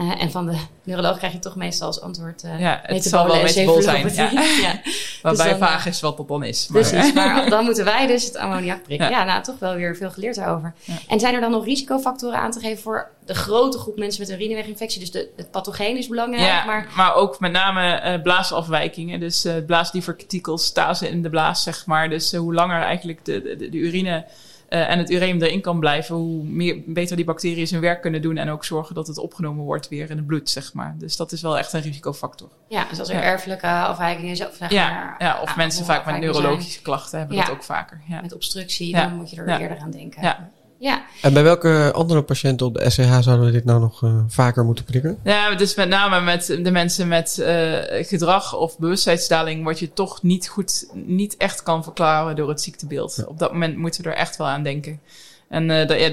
Uh, 0.00 0.22
en 0.22 0.30
van 0.30 0.46
de 0.46 0.56
neuroloog 0.82 1.18
krijg 1.18 1.32
je 1.32 1.38
toch 1.38 1.56
meestal 1.56 1.86
als 1.86 2.00
antwoord 2.00 2.44
uh, 2.44 2.60
ja, 2.60 2.80
het 2.82 3.04
zal 3.04 3.26
wel 3.26 3.42
metabol 3.42 3.82
zijn. 3.82 4.14
Ja. 4.14 4.30
ja. 4.66 4.80
Waarbij 5.22 5.48
dus 5.48 5.58
vaag 5.58 5.86
is 5.86 6.00
wat 6.00 6.16
dat 6.16 6.28
dan 6.28 6.44
is. 6.44 6.68
Maar. 6.68 6.82
Precies, 6.82 7.12
maar 7.14 7.50
dan 7.50 7.64
moeten 7.64 7.84
wij 7.84 8.06
dus 8.06 8.24
het 8.24 8.36
ammoniak 8.36 8.82
prikken. 8.82 9.10
Ja, 9.10 9.24
nou 9.24 9.42
toch 9.42 9.58
wel 9.58 9.74
weer 9.74 9.96
veel 9.96 10.10
geleerd 10.10 10.34
daarover. 10.34 10.74
En 11.08 11.20
zijn 11.20 11.34
er 11.34 11.40
dan 11.40 11.50
nog 11.50 11.64
risicofactoren 11.64 12.38
aan 12.38 12.50
te 12.50 12.60
geven 12.60 12.82
voor 12.82 13.10
de 13.24 13.34
grote 13.34 13.78
groep 13.78 13.98
mensen 13.98 14.20
met 14.20 14.30
een 14.30 14.36
urineweginfectie? 14.36 15.00
Dus 15.00 15.10
de, 15.10 15.30
het 15.36 15.50
pathogeen 15.50 15.96
is 15.96 16.08
belangrijk. 16.08 16.46
Ja, 16.46 16.64
maar, 16.64 16.88
maar 16.96 17.14
ook 17.14 17.40
met 17.40 17.52
name 17.52 18.02
uh, 18.04 18.22
blaasafwijkingen. 18.22 19.20
Dus 19.20 19.46
blaasdieverkitikels, 19.66 20.64
stase 20.64 21.08
in 21.08 21.22
de 21.22 21.30
blaas, 21.30 21.62
zeg 21.62 21.86
maar. 21.86 22.08
Dus 22.08 22.34
hoe 22.34 22.54
langer 22.54 22.82
eigenlijk 22.82 23.24
de, 23.24 23.42
de, 23.42 23.68
de 23.68 23.78
urine 23.78 24.24
en 24.70 24.98
het 24.98 25.10
ureum 25.10 25.42
erin 25.42 25.60
kan 25.60 25.80
blijven, 25.80 26.14
hoe 26.14 26.44
meer, 26.44 26.82
beter 26.86 27.16
die 27.16 27.24
bacteriën 27.24 27.66
zijn 27.66 27.80
werk 27.80 28.00
kunnen 28.00 28.22
doen 28.22 28.36
en 28.36 28.50
ook 28.50 28.64
zorgen 28.64 28.94
dat 28.94 29.06
het 29.06 29.18
opgenomen 29.18 29.64
wordt 29.64 29.88
weer 29.88 30.10
in 30.10 30.16
het 30.16 30.26
bloed, 30.26 30.50
zeg 30.50 30.74
maar. 30.74 30.94
Dus 30.98 31.16
dat 31.16 31.32
is 31.32 31.42
wel 31.42 31.58
echt 31.58 31.72
een 31.72 31.80
risicofactor. 31.80 32.48
Ja, 32.68 32.84
dus 32.88 32.98
als 32.98 33.08
er 33.08 33.22
erfelijke 33.22 33.66
afwijkingen 33.66 34.36
zijn, 34.36 34.48
of, 34.48 34.54
zeg 34.56 34.70
ja, 34.70 34.90
maar, 34.90 35.14
ja, 35.18 35.40
of 35.40 35.56
mensen 35.56 35.84
vaak 35.84 36.06
met 36.06 36.20
neurologische 36.20 36.82
klachten 36.82 37.18
hebben 37.18 37.36
dat 37.36 37.50
ook 37.50 37.64
vaker. 37.64 38.00
Ja. 38.08 38.20
Met 38.20 38.34
obstructie, 38.34 38.92
dan 38.92 39.16
moet 39.16 39.30
je 39.30 39.42
er 39.42 39.60
eerder 39.60 39.78
aan 39.78 39.90
denken. 39.90 40.22
Ja. 40.22 40.50
Ja. 40.80 41.04
En 41.22 41.32
bij 41.32 41.42
welke 41.42 41.92
andere 41.94 42.22
patiënten 42.22 42.66
op 42.66 42.74
de 42.74 42.90
SCH 42.90 43.18
zouden 43.20 43.46
we 43.46 43.52
dit 43.52 43.64
nou 43.64 43.80
nog 43.80 44.02
uh, 44.02 44.20
vaker 44.28 44.64
moeten 44.64 44.84
prikken? 44.84 45.18
Ja, 45.24 45.54
dus 45.54 45.74
met 45.74 45.88
name 45.88 46.20
met 46.20 46.46
de 46.46 46.70
mensen 46.70 47.08
met 47.08 47.36
uh, 47.40 47.78
gedrag 48.06 48.56
of 48.56 48.78
bewustzijnsdaling, 48.78 49.64
wat 49.64 49.78
je 49.78 49.92
toch 49.92 50.22
niet 50.22 50.48
goed, 50.48 50.90
niet 50.94 51.36
echt 51.36 51.62
kan 51.62 51.84
verklaren 51.84 52.36
door 52.36 52.48
het 52.48 52.60
ziektebeeld. 52.60 53.24
Op 53.26 53.38
dat 53.38 53.52
moment 53.52 53.76
moeten 53.76 54.02
we 54.02 54.08
er 54.08 54.16
echt 54.16 54.36
wel 54.36 54.46
aan 54.46 54.62
denken. 54.62 55.00
En 55.48 55.70
uh, 55.70 55.86
dat, 55.86 56.00
ja, 56.00 56.12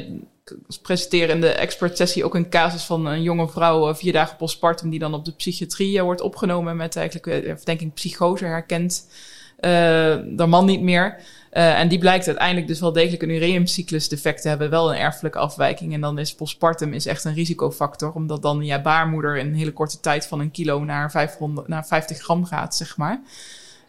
presenteren 0.82 1.36
in 1.36 1.42
de 1.42 1.52
expert 1.52 1.98
sessie 1.98 2.26
ook 2.26 2.36
een 2.36 2.50
casus 2.50 2.84
van 2.84 3.06
een 3.06 3.22
jonge 3.22 3.50
vrouw, 3.50 3.96
vier 3.96 4.14
dagen 4.14 4.38
postpartum, 4.38 4.90
die 4.90 5.00
dan 5.00 5.14
op 5.14 5.26
de 5.26 5.32
psychiatrie 5.32 6.02
wordt 6.02 6.22
opgenomen 6.22 6.76
met 6.76 6.96
eigenlijk, 6.96 7.66
denk 7.66 7.82
ik, 7.82 7.94
psychose 7.94 8.46
herkent. 8.46 9.08
de 9.60 10.46
man 10.48 10.66
niet 10.66 10.82
meer. 10.82 11.18
Uh, 11.54 11.80
en 11.80 11.88
die 11.88 12.00
blijkt 12.00 12.28
uiteindelijk 12.28 12.68
dus 12.68 12.80
wel 12.80 12.92
degelijk 12.92 13.22
een 13.22 13.30
ureumcyclus 13.30 14.10
defect 14.10 14.42
te 14.42 14.48
hebben, 14.48 14.70
wel 14.70 14.94
een 14.94 15.00
erfelijke 15.00 15.38
afwijking. 15.38 15.94
En 15.94 16.02
dan 16.02 16.20
is 16.20 16.36
postpartum 16.36 16.94
is 16.94 17.06
echt 17.06 17.24
een 17.24 17.34
risicofactor, 17.34 18.12
omdat 18.12 18.42
dan 18.42 18.66
je 18.66 18.82
baarmoeder 18.82 19.38
in 19.38 19.48
een 19.48 19.56
hele 19.56 19.74
korte 19.74 20.00
tijd 20.00 20.28
van 20.28 20.40
een 20.40 20.52
kilo 20.52 20.84
naar, 20.84 21.12
500, 21.12 21.68
naar 21.68 21.88
50 21.88 22.18
gram 22.18 22.46
gaat, 22.46 22.76
zeg 22.76 22.98
maar. 22.98 23.22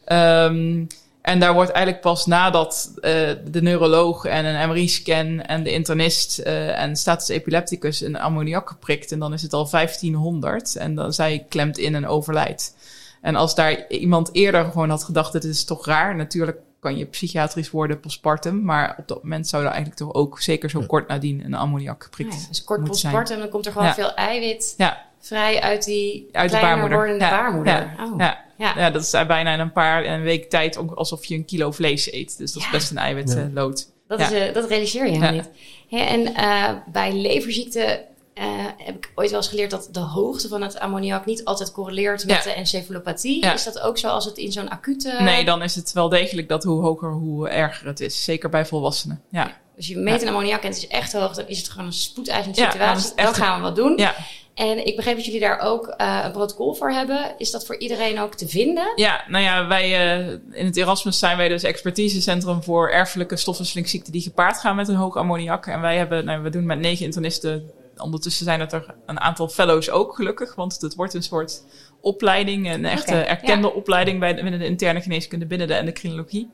Um, 0.07 0.87
en 1.29 1.41
daar 1.41 1.55
wordt 1.55 1.71
eigenlijk 1.71 2.05
pas 2.05 2.27
nadat 2.27 2.93
uh, 2.95 3.03
de 3.51 3.63
neuroloog 3.63 4.25
en 4.25 4.45
een 4.45 4.69
MRI-scan 4.69 5.41
en 5.41 5.63
de 5.63 5.73
internist 5.73 6.39
uh, 6.39 6.83
en 6.83 6.97
status 6.97 7.29
epilepticus 7.29 8.01
een 8.01 8.19
ammoniak 8.19 8.69
geprikt. 8.69 9.13
En 9.13 9.19
dan 9.19 9.33
is 9.33 9.43
het 9.43 9.53
al 9.53 9.69
1500 9.71 10.77
en 10.77 10.95
dan 10.95 11.13
zij 11.13 11.47
klemt 11.49 11.79
in 11.79 11.95
en 11.95 12.07
overlijdt. 12.07 12.75
En 13.21 13.37
als 13.37 13.55
daar 13.55 13.89
iemand 13.89 14.35
eerder 14.35 14.65
gewoon 14.65 14.91
had 14.91 15.05
gedacht, 15.05 15.33
het 15.33 15.45
is 15.45 15.65
toch 15.65 15.87
raar, 15.87 16.17
natuurlijk 16.17 16.59
kan 16.81 16.97
je 16.97 17.05
psychiatrisch 17.05 17.71
worden 17.71 18.01
postpartum. 18.01 18.65
Maar 18.65 18.95
op 18.99 19.09
dat 19.09 19.23
moment 19.23 19.49
zou 19.49 19.63
er 19.63 19.69
eigenlijk 19.69 20.01
toch 20.01 20.15
ook 20.15 20.41
zeker 20.41 20.71
zo 20.71 20.81
kort 20.87 21.09
nadien 21.09 21.45
een 21.45 21.55
ammoniak 21.55 22.03
geprikt 22.03 22.35
ja, 22.35 22.49
Dus 22.49 22.65
kort 22.65 22.85
postpartum, 22.85 23.39
dan 23.39 23.49
komt 23.49 23.67
er 23.67 23.73
gewoon 23.73 23.95
veel 23.95 24.15
eiwit 24.15 24.75
vrij 25.21 25.61
uit 25.61 25.85
die 25.85 26.29
uit 26.33 26.51
de 26.51 26.59
baarmoeder. 26.61 26.99
wordende 26.99 27.25
baarmoeder. 27.25 27.95
Oh. 28.01 28.15
Ja. 28.19 28.47
Ja. 28.59 28.75
ja, 28.77 28.91
dat 28.91 29.03
is 29.03 29.11
bijna 29.11 29.53
in 29.53 29.61
een 29.61 29.73
paar 29.73 30.05
een 30.05 30.23
week 30.23 30.51
tijd 30.51 30.77
ook 30.77 30.91
alsof 30.95 31.25
je 31.25 31.35
een 31.35 31.45
kilo 31.45 31.71
vlees 31.71 32.13
eet. 32.13 32.39
Dus 32.39 32.53
dat 32.53 32.63
is 32.63 32.71
best 32.71 32.91
een 32.91 32.99
eiwitlood. 32.99 33.91
Dat, 34.09 34.21
is, 34.21 34.33
uh, 34.33 34.55
dat 34.55 34.69
realiseer 34.69 35.05
je 35.05 35.11
helemaal 35.11 35.33
niet. 35.33 35.51
en 35.91 36.21
uh, 36.21 36.71
bij 36.93 37.13
leverziekte 37.13 38.05
uh, 38.39 38.45
heb 38.77 38.97
ik 38.97 39.13
ooit 39.15 39.31
wel 39.31 39.39
eens 39.39 39.49
geleerd 39.49 39.71
dat 39.71 39.89
de 39.93 40.01
hoogte 40.01 40.49
van 40.49 40.63
het 40.63 40.79
ammoniak 40.79 41.27
niet 41.27 41.45
altijd 41.45 41.73
correleert 41.73 42.27
met 42.27 42.43
de 42.43 42.53
encefalopathie. 42.53 43.47
Is 43.47 43.65
dat 43.65 43.81
ook 43.81 43.99
zo 43.99 44.09
als 44.09 44.25
het 44.25 44.37
in 44.37 44.53
zo'n 44.53 44.69
acute. 44.69 45.17
Nee, 45.21 45.45
dan 45.45 45.63
is 45.63 45.75
het 45.75 45.93
wel 45.93 46.09
degelijk 46.09 46.49
dat 46.49 46.65
hoe 46.65 46.83
hoger, 46.83 47.11
hoe 47.11 47.49
erger 47.49 47.87
het 47.87 48.01
is. 48.01 48.25
Zeker 48.25 48.49
bij 48.49 48.67
volwassenen. 48.67 49.23
Ja. 49.31 49.57
Dus 49.77 49.89
je 49.89 49.97
meet 49.97 50.23
een 50.23 50.29
ammoniak 50.29 50.63
en 50.63 50.69
het 50.69 50.77
is 50.77 50.87
echt 50.87 51.13
hoog, 51.13 51.35
dan 51.35 51.49
is 51.49 51.59
het 51.59 51.69
gewoon 51.69 51.87
een 51.87 51.93
spoedeisende 51.93 52.59
situatie. 52.59 53.13
Dan, 53.17 53.25
dan 53.25 53.35
gaan 53.35 53.57
we 53.57 53.63
wat 53.63 53.77
doen. 53.77 53.97
Ja. 53.97 54.15
En 54.55 54.87
ik 54.87 54.97
begreep 54.97 55.17
dat 55.17 55.25
jullie 55.25 55.41
daar 55.41 55.59
ook 55.59 55.95
uh, 55.99 56.21
een 56.25 56.33
protocol 56.33 56.75
voor 56.75 56.91
hebben. 56.91 57.35
Is 57.37 57.51
dat 57.51 57.67
voor 57.67 57.79
iedereen 57.79 58.21
ook 58.21 58.35
te 58.35 58.49
vinden? 58.49 58.93
Ja, 58.95 59.25
nou 59.29 59.45
ja, 59.45 59.67
wij 59.67 60.19
uh, 60.19 60.33
in 60.51 60.67
het 60.67 60.77
Erasmus 60.77 61.19
zijn 61.19 61.37
wij 61.37 61.49
dus 61.49 61.63
expertisecentrum 61.63 62.63
voor 62.63 62.91
erfelijke 62.91 63.37
stofwisselingsziekten 63.37 64.13
die 64.13 64.23
gepaard 64.23 64.59
gaan 64.59 64.77
met 64.77 64.89
een 64.89 64.95
hoog 64.95 65.17
ammoniak. 65.17 65.67
En 65.67 65.81
wij 65.81 65.97
hebben, 65.97 66.25
nou, 66.25 66.43
we 66.43 66.51
doen 66.51 66.67
met 66.67 66.79
negen 66.79 67.05
internisten 67.05 67.71
ondertussen 68.01 68.45
zijn 68.45 68.61
het 68.61 68.73
er 68.73 68.95
een 69.07 69.21
aantal 69.21 69.49
fellows 69.49 69.91
ook 69.91 70.15
gelukkig, 70.15 70.55
want 70.55 70.81
het 70.81 70.95
wordt 70.95 71.15
een 71.15 71.23
soort 71.23 71.63
opleiding, 72.01 72.73
een 72.73 72.85
echte 72.85 73.15
erkende 73.15 73.73
opleiding 73.73 74.21
bij, 74.21 74.35
binnen 74.35 74.59
de 74.59 74.67
interne 74.67 75.01
geneeskunde, 75.01 75.47
binnen 75.47 75.67
de 75.67 75.75
endocrinologie. 75.75 76.51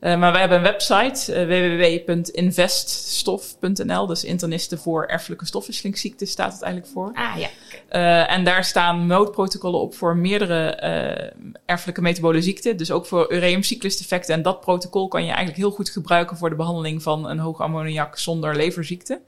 Uh, 0.00 0.18
maar 0.18 0.32
wij 0.32 0.40
hebben 0.40 0.58
een 0.58 0.64
website, 0.64 1.32
uh, 1.32 1.46
www.investstof.nl. 2.06 4.06
Dus 4.06 4.24
internisten 4.24 4.78
voor 4.78 5.06
erfelijke 5.06 5.46
stofwisselingsziekten 5.46 6.26
staat 6.26 6.52
het 6.52 6.62
eigenlijk 6.62 6.92
voor. 6.92 7.10
Ah 7.14 7.38
ja. 7.38 7.48
Uh, 7.90 8.32
en 8.32 8.44
daar 8.44 8.64
staan 8.64 9.06
noodprotocollen 9.06 9.80
op 9.80 9.94
voor 9.94 10.16
meerdere 10.16 10.70
erfelijke 11.66 12.00
metabole 12.00 12.42
ziekten. 12.42 12.76
Dus 12.76 12.90
ook 12.90 13.06
voor 13.06 13.32
ureumcyclusdefecten. 13.32 14.34
En 14.34 14.42
dat 14.42 14.60
protocol 14.60 15.08
kan 15.08 15.20
je 15.20 15.28
eigenlijk 15.28 15.58
heel 15.58 15.70
goed 15.70 15.90
gebruiken 15.90 16.36
voor 16.36 16.50
de 16.50 16.56
behandeling 16.56 17.02
van 17.02 17.28
een 17.28 17.38
hoog 17.38 17.60
ammoniak 17.60 18.18
zonder 18.18 18.56
leverziekte. 18.56 19.20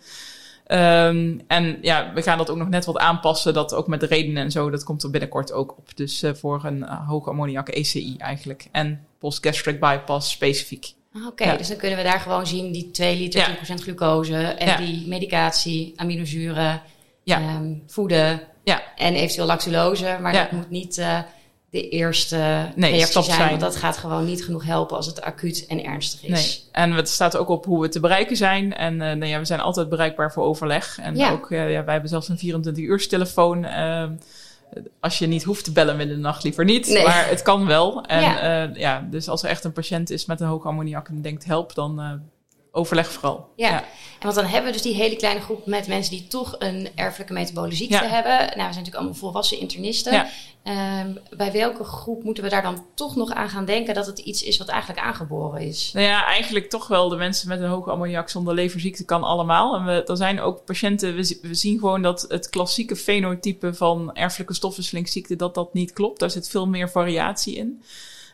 Um, 0.67 1.41
en 1.47 1.79
ja, 1.81 2.13
we 2.15 2.23
gaan 2.23 2.39
dat 2.39 2.51
ook 2.51 2.57
nog 2.57 2.69
net 2.69 2.85
wat 2.85 2.99
aanpassen. 2.99 3.55
Dat 3.55 3.75
ook 3.75 3.87
met 3.87 4.01
de 4.01 4.07
redenen 4.07 4.43
en 4.43 4.51
zo, 4.51 4.71
dat 4.71 4.85
komt 4.85 5.03
er 5.03 5.11
binnenkort 5.11 5.53
ook 5.53 5.79
op. 5.79 5.97
Dus 5.97 6.23
uh, 6.23 6.35
voor 6.35 6.65
een 6.65 6.79
uh, 6.79 7.09
hoge 7.09 7.31
ammoniak 7.31 7.69
ECI 7.69 8.17
eigenlijk. 8.19 8.67
En 8.73 9.07
post-gastric 9.19 9.81
bypass 9.81 10.31
specifiek. 10.31 10.95
Ah, 11.15 11.27
oké, 11.27 11.57
dus 11.57 11.69
dan 11.69 11.77
kunnen 11.77 11.99
we 11.99 12.05
daar 12.05 12.21
gewoon 12.21 12.47
zien 12.47 12.73
die 12.73 12.91
2 12.91 13.17
liter, 13.17 13.41
ja. 13.41 13.77
10% 13.79 13.83
glucose 13.83 14.37
en 14.37 14.85
die 14.85 15.09
medicatie, 15.09 15.93
aminozuren, 15.97 16.83
ja. 17.23 17.57
Um, 17.57 17.83
voeden 17.87 18.41
ja. 18.65 18.83
en 18.97 19.15
eventueel 19.15 19.47
lactulose. 19.47 20.19
Maar 20.21 20.33
dat 20.33 20.53
moet 20.53 20.71
niet 20.71 20.99
uh, 20.99 21.19
de 21.73 21.89
eerste 21.89 22.37
nee, 22.75 22.91
reactie 22.91 23.23
zijn, 23.23 23.37
zijn, 23.37 23.49
Want 23.49 23.61
dat 23.61 23.77
gaat 23.77 23.97
gewoon 23.97 24.25
niet 24.25 24.45
genoeg 24.45 24.65
helpen 24.65 24.97
als 24.97 25.07
het 25.07 25.21
acuut 25.21 25.67
en 25.67 25.85
ernstig 25.85 26.23
is. 26.23 26.31
Nee. 26.31 26.85
En 26.85 26.93
het 26.93 27.09
staat 27.09 27.37
ook 27.37 27.49
op 27.49 27.65
hoe 27.65 27.81
we 27.81 27.89
te 27.89 28.01
bereiken 28.01 28.37
zijn. 28.37 28.75
En 28.75 28.93
uh, 28.93 28.99
nou 28.99 29.25
ja, 29.25 29.39
we 29.39 29.45
zijn 29.45 29.61
altijd 29.61 29.89
bereikbaar 29.89 30.33
voor 30.33 30.45
overleg. 30.45 30.99
En 30.99 31.17
ja. 31.17 31.31
ook, 31.31 31.51
uh, 31.51 31.73
ja, 31.73 31.85
wij 31.85 31.93
hebben 31.93 32.11
zelfs 32.11 32.29
een 32.29 32.39
24 32.39 32.85
uur 32.85 33.09
telefoon. 33.09 33.65
Uh, 33.65 34.05
als 35.01 35.19
je 35.19 35.27
niet 35.27 35.43
hoeft 35.43 35.65
te 35.65 35.73
bellen 35.73 35.97
midden 35.97 36.17
in 36.17 36.23
de 36.23 36.29
nacht, 36.29 36.43
liever 36.43 36.65
niet. 36.65 36.87
Nee. 36.87 37.05
Maar 37.05 37.29
het 37.29 37.43
kan 37.43 37.67
wel. 37.67 38.05
En 38.05 38.21
ja. 38.21 38.71
ja. 38.75 39.07
dus 39.11 39.29
als 39.29 39.43
er 39.43 39.49
echt 39.49 39.65
een 39.65 39.73
patiënt 39.73 40.11
is 40.11 40.27
met 40.27 40.41
een 40.41 40.49
hoog 40.49 40.67
ammoniak 40.67 41.09
en 41.09 41.23
denkt 41.23 41.45
help, 41.45 41.75
dan 41.75 42.23
overleg 42.73 43.13
vooral. 43.13 43.49
Ja. 43.57 43.85
want 44.21 44.35
dan 44.35 44.45
hebben 44.45 44.67
we 44.67 44.73
dus 44.73 44.83
die 44.83 44.95
hele 44.95 45.17
kleine 45.17 45.41
groep 45.41 45.67
met 45.67 45.87
mensen 45.87 46.13
die 46.13 46.27
toch 46.27 46.57
een 46.59 46.89
erfelijke 46.95 47.33
metabole 47.33 47.75
ziekte 47.75 48.05
ja. 48.05 48.07
hebben. 48.07 48.33
Nou, 48.33 48.49
we 48.49 48.57
zijn 48.57 48.69
natuurlijk 48.69 48.95
allemaal 48.95 49.15
volwassen 49.15 49.61
internisten. 49.61 50.13
Ja. 50.13 50.29
Um, 50.65 51.19
bij 51.37 51.53
welke 51.53 51.85
groep 51.85 52.25
moeten 52.25 52.45
we 52.45 52.51
daar 52.51 52.63
dan 52.63 52.85
toch 52.95 53.17
nog 53.17 53.31
aan 53.31 53.49
gaan 53.49 53.65
denken 53.65 53.95
dat 53.95 54.07
het 54.07 54.19
iets 54.19 54.43
is 54.43 54.59
wat 54.59 54.69
eigenlijk 54.69 55.01
aangeboren 55.01 55.61
is? 55.61 55.91
Nou 55.93 56.07
ja, 56.07 56.25
eigenlijk 56.27 56.71
toch 56.71 56.87
wel 56.87 57.09
de 57.09 57.17
mensen 57.17 57.49
met 57.49 57.61
een 57.61 57.69
hoge 57.69 57.91
ammoniak 57.91 58.29
zonder 58.29 58.55
leverziekte 58.55 59.05
kan 59.05 59.23
allemaal. 59.23 59.75
En 59.77 59.85
we, 59.85 60.05
er 60.05 60.17
zijn 60.17 60.41
ook 60.41 60.65
patiënten, 60.65 61.15
we, 61.15 61.39
we 61.43 61.55
zien 61.55 61.79
gewoon 61.79 62.03
dat 62.03 62.25
het 62.29 62.51
klassieke 62.51 62.97
fenotype 62.97 63.75
van 63.75 64.15
erfelijke 64.15 64.55
stofwisselingsziekte, 64.55 65.37
dat 65.37 65.55
dat 65.55 65.75
niet 65.75 65.93
klopt. 65.93 66.21
Daar 66.21 66.31
zit 66.31 66.49
veel 66.49 66.67
meer 66.67 66.91
variatie 66.91 67.57
in. 67.57 67.83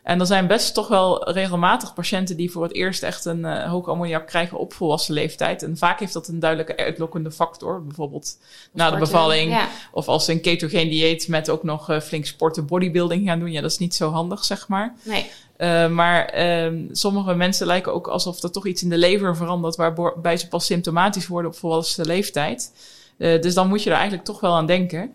En 0.08 0.20
er 0.20 0.26
zijn 0.26 0.46
best 0.46 0.74
toch 0.74 0.88
wel 0.88 1.30
regelmatig 1.30 1.94
patiënten 1.94 2.36
die 2.36 2.50
voor 2.50 2.62
het 2.62 2.74
eerst 2.74 3.02
echt 3.02 3.24
een 3.24 3.38
uh, 3.38 3.70
hoge 3.70 3.90
ammoniak 3.90 4.26
krijgen 4.26 4.58
op 4.58 4.72
volwassen 4.72 5.14
leeftijd. 5.14 5.62
En 5.62 5.76
vaak 5.76 6.00
heeft 6.00 6.12
dat 6.12 6.28
een 6.28 6.38
duidelijke 6.38 6.76
uitlokkende 6.76 7.30
factor. 7.30 7.84
Bijvoorbeeld 7.84 8.38
na 8.72 8.90
de 8.90 8.98
bevalling. 8.98 9.58
Of 9.92 10.08
als 10.08 10.24
ze 10.24 10.32
een 10.32 10.40
ketogeen 10.40 10.88
dieet 10.88 11.28
met 11.28 11.50
ook 11.50 11.62
nog 11.62 11.90
uh, 11.90 12.00
flink 12.00 12.26
sporten, 12.26 12.66
bodybuilding 12.66 13.26
gaan 13.26 13.38
doen. 13.38 13.52
Ja, 13.52 13.60
dat 13.60 13.70
is 13.70 13.78
niet 13.78 13.94
zo 13.94 14.10
handig, 14.10 14.44
zeg 14.44 14.68
maar. 14.68 14.94
Nee. 15.02 15.30
Uh, 15.58 15.88
maar 15.88 16.38
uh, 16.38 16.80
sommige 16.92 17.34
mensen 17.34 17.66
lijken 17.66 17.94
ook 17.94 18.06
alsof 18.06 18.42
er 18.42 18.50
toch 18.50 18.66
iets 18.66 18.82
in 18.82 18.88
de 18.88 18.98
lever 18.98 19.36
verandert, 19.36 19.76
waarbij 19.76 20.36
ze 20.36 20.48
pas 20.48 20.66
symptomatisch 20.66 21.26
worden 21.26 21.50
op 21.50 21.56
volwassen 21.56 22.06
leeftijd. 22.06 22.72
Uh, 23.18 23.40
dus 23.40 23.54
dan 23.54 23.68
moet 23.68 23.82
je 23.82 23.90
er 23.90 23.96
eigenlijk 23.96 24.24
toch 24.24 24.40
wel 24.40 24.54
aan 24.54 24.66
denken. 24.66 25.12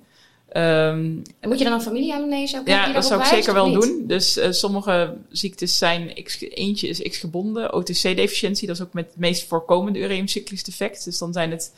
Um, 0.58 1.22
moet 1.42 1.58
je 1.58 1.64
dan 1.64 1.74
een 1.74 1.82
familieanamnese 1.82 2.60
ook 2.60 2.68
Ja, 2.68 2.94
dat 2.94 3.06
zou 3.06 3.22
ik 3.22 3.26
zeker 3.26 3.54
wel 3.54 3.72
doen. 3.72 4.04
Dus 4.08 4.38
uh, 4.38 4.52
sommige 4.52 5.18
ziektes 5.30 5.78
zijn, 5.78 6.24
X, 6.24 6.42
eentje 6.42 6.88
is 6.88 7.02
X-gebonden, 7.02 7.74
OTC-deficiëntie, 7.74 8.68
dat 8.68 8.76
is 8.76 8.82
ook 8.82 8.94
met 8.94 9.06
het 9.06 9.18
meest 9.18 9.48
voorkomende 9.48 10.00
ureumcyclisch 10.00 10.64
defect. 10.64 11.06
Dus 11.06 11.18
dan 11.18 11.34
zijn 11.34 11.52
het 11.52 11.74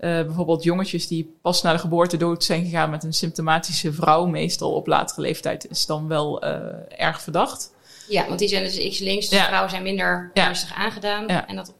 bijvoorbeeld 0.00 0.62
jongetjes 0.62 1.06
die 1.06 1.34
pas 1.42 1.62
na 1.62 1.72
de 1.72 1.78
geboorte 1.78 2.16
dood 2.16 2.44
zijn 2.44 2.64
gegaan 2.64 2.90
met 2.90 3.04
een 3.04 3.12
symptomatische 3.12 3.92
vrouw, 3.92 4.26
meestal 4.26 4.72
op 4.72 4.86
latere 4.86 5.20
leeftijd, 5.20 5.70
is 5.70 5.86
dan 5.86 6.08
wel 6.08 6.44
uh, 6.44 6.50
erg 6.96 7.22
verdacht. 7.22 7.72
Ja, 8.08 8.26
want 8.26 8.38
die 8.38 8.48
zijn 8.48 8.64
dus 8.64 8.88
X-links, 8.88 9.28
dus 9.28 9.42
vrouwen 9.42 9.70
zijn 9.70 9.82
minder 9.82 10.30
ernstig 10.34 10.74
aangedaan. 10.74 11.28
En 11.28 11.56
dat 11.56 11.74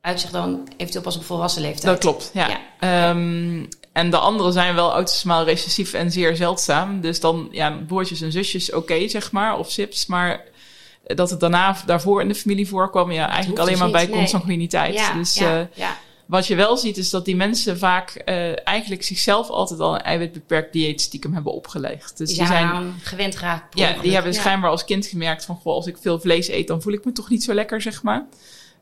uitzicht 0.00 0.32
dan 0.32 0.68
eventueel 0.76 1.04
pas 1.04 1.16
op 1.16 1.24
volwassen 1.24 1.62
leeftijd. 1.62 1.84
Dat 1.84 1.98
klopt, 1.98 2.30
ja. 2.34 2.48
ja. 2.80 3.10
Um, 3.10 3.68
en 3.98 4.10
de 4.10 4.18
andere 4.18 4.52
zijn 4.52 4.74
wel 4.74 4.92
autosomaal 4.92 5.44
recessief 5.44 5.92
en 5.92 6.12
zeer 6.12 6.36
zeldzaam. 6.36 7.00
Dus 7.00 7.20
dan, 7.20 7.48
ja, 7.50 7.78
broertjes 7.86 8.20
en 8.20 8.32
zusjes 8.32 8.72
oké, 8.72 9.08
zeg 9.08 9.32
maar, 9.32 9.58
of 9.58 9.70
sips. 9.70 10.06
Maar 10.06 10.44
dat 11.06 11.30
het 11.30 11.40
daarna, 11.40 11.76
daarvoor 11.86 12.20
in 12.20 12.28
de 12.28 12.34
familie 12.34 12.68
voorkwam, 12.68 13.12
ja, 13.12 13.28
eigenlijk 13.28 13.60
alleen 13.60 13.78
maar 13.78 13.90
bij 13.90 14.06
nee. 14.06 14.14
consanguiniteit. 14.16 14.94
Ja, 14.94 15.14
dus 15.14 15.34
ja, 15.34 15.60
uh, 15.60 15.66
ja. 15.74 15.96
wat 16.26 16.46
je 16.46 16.54
wel 16.54 16.76
ziet, 16.76 16.96
is 16.96 17.10
dat 17.10 17.24
die 17.24 17.36
mensen 17.36 17.78
vaak 17.78 18.22
uh, 18.24 18.66
eigenlijk 18.66 19.02
zichzelf 19.02 19.48
altijd 19.48 19.80
al 19.80 19.94
een 19.94 20.02
eiwitbeperkt 20.02 20.72
dieet 20.72 21.00
stiekem 21.00 21.34
hebben 21.34 21.52
opgelegd. 21.52 22.18
Dus 22.18 22.28
die, 22.28 22.38
die 22.38 22.46
zijn 22.46 22.94
gewend 23.02 23.36
geraakt. 23.36 23.78
Ja, 23.78 23.96
die 24.02 24.14
hebben 24.14 24.34
schijnbaar 24.34 24.70
als 24.70 24.84
kind 24.84 25.06
gemerkt 25.06 25.44
van, 25.44 25.56
goh, 25.56 25.74
als 25.74 25.86
ik 25.86 25.96
veel 26.00 26.20
vlees 26.20 26.48
eet, 26.48 26.66
dan 26.66 26.82
voel 26.82 26.92
ik 26.92 27.04
me 27.04 27.12
toch 27.12 27.28
niet 27.30 27.44
zo 27.44 27.54
lekker, 27.54 27.82
zeg 27.82 28.02
maar. 28.02 28.26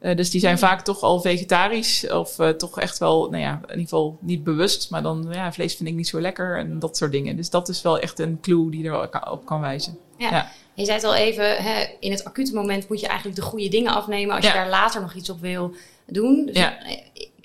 Uh, 0.07 0.17
dus 0.17 0.31
die 0.31 0.41
zijn 0.41 0.59
vaak 0.59 0.81
toch 0.81 1.01
al 1.01 1.21
vegetarisch 1.21 2.11
of 2.11 2.39
uh, 2.39 2.49
toch 2.49 2.81
echt 2.81 2.99
wel, 2.99 3.31
nou 3.31 3.43
ja, 3.43 3.53
in 3.53 3.69
ieder 3.69 3.83
geval 3.83 4.19
niet 4.21 4.45
bewust, 4.45 4.91
maar 4.91 5.03
dan, 5.03 5.27
ja, 5.31 5.53
vlees 5.53 5.75
vind 5.75 5.89
ik 5.89 5.95
niet 5.95 6.09
zo 6.09 6.21
lekker 6.21 6.59
en 6.59 6.79
dat 6.79 6.97
soort 6.97 7.13
dingen. 7.13 7.37
Dus 7.37 7.51
dat 7.51 7.69
is 7.69 7.83
wel 7.83 7.99
echt 7.99 8.19
een 8.19 8.39
clue 8.41 8.71
die 8.71 8.85
er 8.85 9.31
op 9.31 9.47
kan 9.47 9.61
wijzen. 9.61 9.99
Ja. 10.17 10.31
ja. 10.31 10.51
Je 10.75 10.85
zei 10.85 10.97
het 10.97 11.07
al 11.07 11.15
even, 11.15 11.57
hè, 11.57 11.85
in 12.01 12.11
het 12.11 12.25
acute 12.25 12.55
moment 12.55 12.89
moet 12.89 13.01
je 13.01 13.07
eigenlijk 13.07 13.39
de 13.39 13.45
goede 13.45 13.69
dingen 13.69 13.93
afnemen 13.93 14.37
als 14.37 14.47
je 14.47 14.53
daar 14.53 14.69
later 14.69 15.01
nog 15.01 15.15
iets 15.15 15.31
op 15.31 15.41
wil 15.41 15.75
doen. 16.07 16.47
Dus 16.47 16.57
ja. 16.57 16.79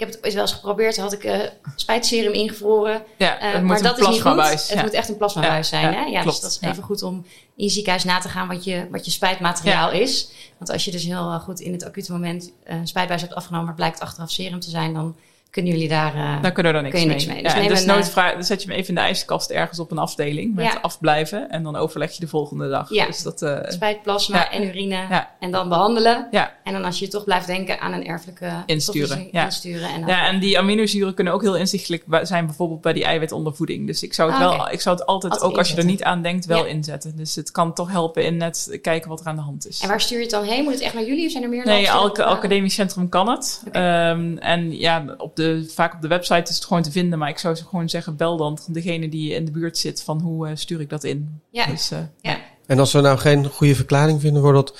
Ik 0.01 0.07
heb 0.07 0.23
het 0.23 0.33
wel 0.33 0.41
eens 0.41 0.53
geprobeerd, 0.53 0.97
had 0.97 1.13
ik 1.13 1.23
uh, 1.23 1.39
spijtserum 1.75 2.33
ingevroren. 2.33 3.03
Ja, 3.17 3.55
uh, 3.55 3.61
maar 3.61 3.81
dat 3.81 3.99
is 3.99 4.07
niet 4.07 4.21
goed. 4.21 4.69
Het 4.69 4.81
moet 4.81 4.93
echt 4.93 5.09
een 5.09 5.17
plasmabuis 5.17 5.69
zijn. 5.69 5.91
Ja, 5.91 5.99
hè? 5.99 6.05
ja, 6.05 6.23
dus 6.23 6.39
dat 6.39 6.51
is 6.51 6.69
even 6.69 6.83
goed 6.83 7.03
om 7.03 7.25
in 7.55 7.63
je 7.63 7.69
ziekenhuis 7.69 8.03
na 8.03 8.19
te 8.19 8.29
gaan 8.29 8.47
wat 8.47 8.63
je, 8.63 8.87
wat 8.91 9.05
je 9.05 9.11
spijtmateriaal 9.11 9.91
is. 9.91 10.31
Want 10.57 10.71
als 10.71 10.85
je 10.85 10.91
dus 10.91 11.03
heel 11.03 11.39
goed 11.39 11.59
in 11.59 11.71
het 11.71 11.85
acute 11.85 12.11
moment 12.11 12.51
een 12.63 12.87
spijtbuis 12.87 13.21
hebt 13.21 13.35
afgenomen, 13.35 13.65
maar 13.65 13.75
blijkt 13.75 13.99
achteraf 13.99 14.31
serum 14.31 14.59
te 14.59 14.69
zijn, 14.69 14.93
dan 14.93 15.15
kunnen 15.51 15.71
jullie 15.71 15.87
daar. 15.87 16.15
Uh, 16.15 16.41
dan 16.41 16.51
kunnen 16.51 16.73
we 16.73 16.81
daar 16.81 16.91
niks, 16.91 17.05
mee. 17.05 17.33
mee. 17.33 17.43
Dus, 17.43 17.53
ja, 17.53 17.67
dus 17.67 17.85
nooit 17.85 18.05
eh, 18.05 18.11
vraag, 18.11 18.33
dan 18.33 18.43
zet 18.43 18.61
je 18.61 18.67
hem 18.67 18.77
even 18.77 18.89
in 18.89 18.95
de 18.95 19.01
ijskast 19.01 19.49
ergens 19.49 19.79
op 19.79 19.91
een 19.91 19.97
afdeling 19.97 20.55
met 20.55 20.77
afblijven. 20.81 21.49
En 21.49 21.63
dan 21.63 21.75
overleg 21.75 22.11
je 22.11 22.19
de 22.19 22.27
volgende 22.27 22.69
dag. 22.69 22.89
Ja. 22.89 23.05
Dus 23.05 23.23
dat, 23.23 23.41
uh, 23.41 23.57
Spijt, 23.63 24.01
plasma 24.01 24.51
en 24.51 24.63
urine. 24.63 25.27
En 25.39 25.51
dan 25.51 25.69
behandelen. 25.69 26.27
Ja. 26.31 26.53
En 26.63 26.73
dan 26.73 26.83
als 26.83 26.99
je 26.99 27.07
toch 27.07 27.23
blijft 27.23 27.47
denken 27.47 27.79
aan 27.79 27.93
een 27.93 28.05
erfelijke 28.05 28.51
insturen. 28.65 29.27
Ja. 29.31 29.43
insturen 29.43 29.89
en 29.89 30.05
ja, 30.05 30.27
en 30.27 30.39
die 30.39 30.57
aminozuren 30.57 31.13
kunnen 31.13 31.33
ook 31.33 31.41
heel 31.41 31.55
inzichtelijk 31.55 32.03
zijn, 32.21 32.45
bijvoorbeeld 32.45 32.81
bij 32.81 32.93
die 32.93 33.03
eiwitondervoeding. 33.03 33.87
Dus 33.87 34.03
ik 34.03 34.13
zou 34.13 34.31
het 34.31 34.41
ah, 34.41 34.57
wel, 34.57 34.71
ik 34.71 34.81
zou 34.81 34.95
het 34.95 35.05
altijd, 35.05 35.41
ook 35.41 35.57
als 35.57 35.69
je 35.69 35.77
er 35.77 35.85
niet 35.85 36.03
aan 36.03 36.21
denkt, 36.21 36.45
wel 36.45 36.65
inzetten. 36.65 37.15
Dus 37.15 37.35
het 37.35 37.51
kan 37.51 37.73
toch 37.73 37.91
helpen 37.91 38.25
in 38.25 38.37
net 38.37 38.79
kijken 38.81 39.09
wat 39.09 39.19
er 39.19 39.25
aan 39.25 39.35
de 39.35 39.41
hand 39.41 39.67
is. 39.67 39.79
En 39.81 39.87
waar 39.87 40.01
stuur 40.01 40.17
je 40.17 40.23
het 40.23 40.31
dan 40.31 40.43
heen? 40.43 40.63
Moet 40.63 40.73
het 40.73 40.81
echt 40.81 40.93
naar 40.93 41.05
jullie 41.05 41.25
of 41.25 41.31
zijn 41.31 41.43
er 41.43 41.49
meer? 41.49 41.65
Nee, 41.65 41.87
elk 41.87 42.19
academisch 42.19 42.73
centrum 42.73 43.09
kan 43.09 43.29
het. 43.29 43.63
Um, 43.65 44.37
en 44.37 44.77
ja, 44.77 45.15
op 45.17 45.35
de 45.35 45.40
vaak 45.67 45.93
op 45.93 46.01
de 46.01 46.07
website 46.07 46.49
is 46.49 46.55
het 46.55 46.65
gewoon 46.65 46.83
te 46.83 46.91
vinden. 46.91 47.19
Maar 47.19 47.29
ik 47.29 47.37
zou 47.37 47.55
gewoon 47.55 47.89
zeggen, 47.89 48.15
bel 48.15 48.37
dan 48.37 48.59
degene 48.67 49.09
die 49.09 49.33
in 49.33 49.45
de 49.45 49.51
buurt 49.51 49.77
zit 49.77 50.03
van 50.03 50.19
hoe 50.19 50.47
uh, 50.47 50.55
stuur 50.55 50.79
ik 50.79 50.89
dat 50.89 51.03
in. 51.03 51.41
Ja. 51.51 51.65
Dus, 51.65 51.91
uh, 51.91 51.99
ja. 52.21 52.37
En 52.65 52.79
als 52.79 52.93
we 52.93 53.01
nou 53.01 53.17
geen 53.17 53.45
goede 53.45 53.75
verklaring 53.75 54.21
vinden 54.21 54.41
voor 54.41 54.53
dat 54.53 54.77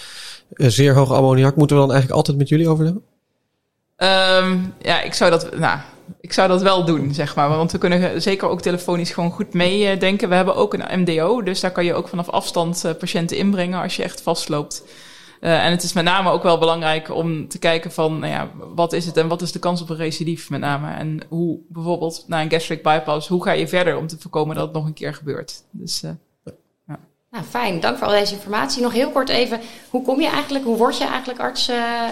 uh, 0.54 0.68
zeer 0.68 0.94
hoge 0.94 1.14
ammoniak, 1.14 1.56
moeten 1.56 1.76
we 1.76 1.82
dan 1.82 1.92
eigenlijk 1.92 2.20
altijd 2.20 2.38
met 2.38 2.50
jullie 2.50 2.70
overleggen? 2.70 3.04
Um, 3.98 4.74
ja, 4.82 5.02
ik 5.02 5.14
zou 5.14 5.32
dat, 5.32 5.58
nou, 5.58 5.80
ik 6.22 6.34
zou 6.34 6.48
dat 6.48 6.62
wel 6.62 6.86
doen, 6.86 7.14
zeg 7.14 7.36
maar. 7.36 7.50
Want 7.50 7.72
we 7.72 7.78
kunnen 7.78 8.22
zeker 8.22 8.48
ook 8.48 8.62
telefonisch 8.62 9.12
gewoon 9.12 9.32
goed 9.32 9.54
meedenken. 9.54 10.30
We 10.30 10.36
hebben 10.36 10.56
ook 10.56 10.74
een 10.74 11.00
MDO, 11.00 11.44
dus 11.44 11.60
daar 11.60 11.72
kan 11.72 11.86
je 11.86 11.94
ook 11.94 12.08
vanaf 12.08 12.30
afstand 12.30 12.96
patiënten 13.00 13.38
inbrengen 13.38 13.82
als 13.82 13.96
je 13.96 14.04
echt 14.04 14.22
vastloopt. 14.22 14.84
Uh, 15.42 15.66
en 15.66 15.72
het 15.72 15.84
is 15.84 15.94
met 15.94 16.04
name 16.04 16.30
ook 16.30 16.44
wel 16.44 16.58
belangrijk 16.58 17.10
om 17.10 17.48
te 17.48 17.60
kijken 17.60 17.92
van, 17.92 18.20
nou 18.20 18.32
ja, 18.32 18.52
wat 18.76 18.94
is 18.94 19.06
het 19.06 19.18
en 19.18 19.28
wat 19.28 19.42
is 19.42 19.52
de 19.52 19.60
kans 19.60 19.82
op 19.82 19.90
een 19.90 19.96
recidief 19.96 20.50
met 20.50 20.60
name? 20.60 20.94
En 20.94 21.20
hoe 21.30 21.60
bijvoorbeeld 21.68 22.24
na 22.28 22.42
een 22.42 22.52
gastric 22.52 22.84
bypass, 22.84 23.28
hoe 23.28 23.44
ga 23.44 23.52
je 23.52 23.68
verder 23.68 23.98
om 23.98 24.08
te 24.08 24.18
voorkomen 24.20 24.56
dat 24.56 24.66
het 24.66 24.74
nog 24.74 24.86
een 24.86 24.94
keer 24.94 25.14
gebeurt? 25.14 25.64
Dus, 25.72 26.04
uh, 26.04 26.12
nou, 27.32 27.44
fijn. 27.44 27.80
Dank 27.80 27.98
voor 27.98 28.08
al 28.08 28.14
deze 28.14 28.34
informatie. 28.34 28.82
Nog 28.82 28.94
heel 28.94 29.12
kort 29.12 29.30
even, 29.30 29.60
hoe 29.90 30.04
kom 30.04 30.22
je 30.22 30.28
eigenlijk, 30.28 30.66
hoe 30.66 30.78
word 30.78 30.98
je 30.98 31.04
eigenlijk 31.04 31.40
arts 31.40 31.70
uh, 31.70 32.04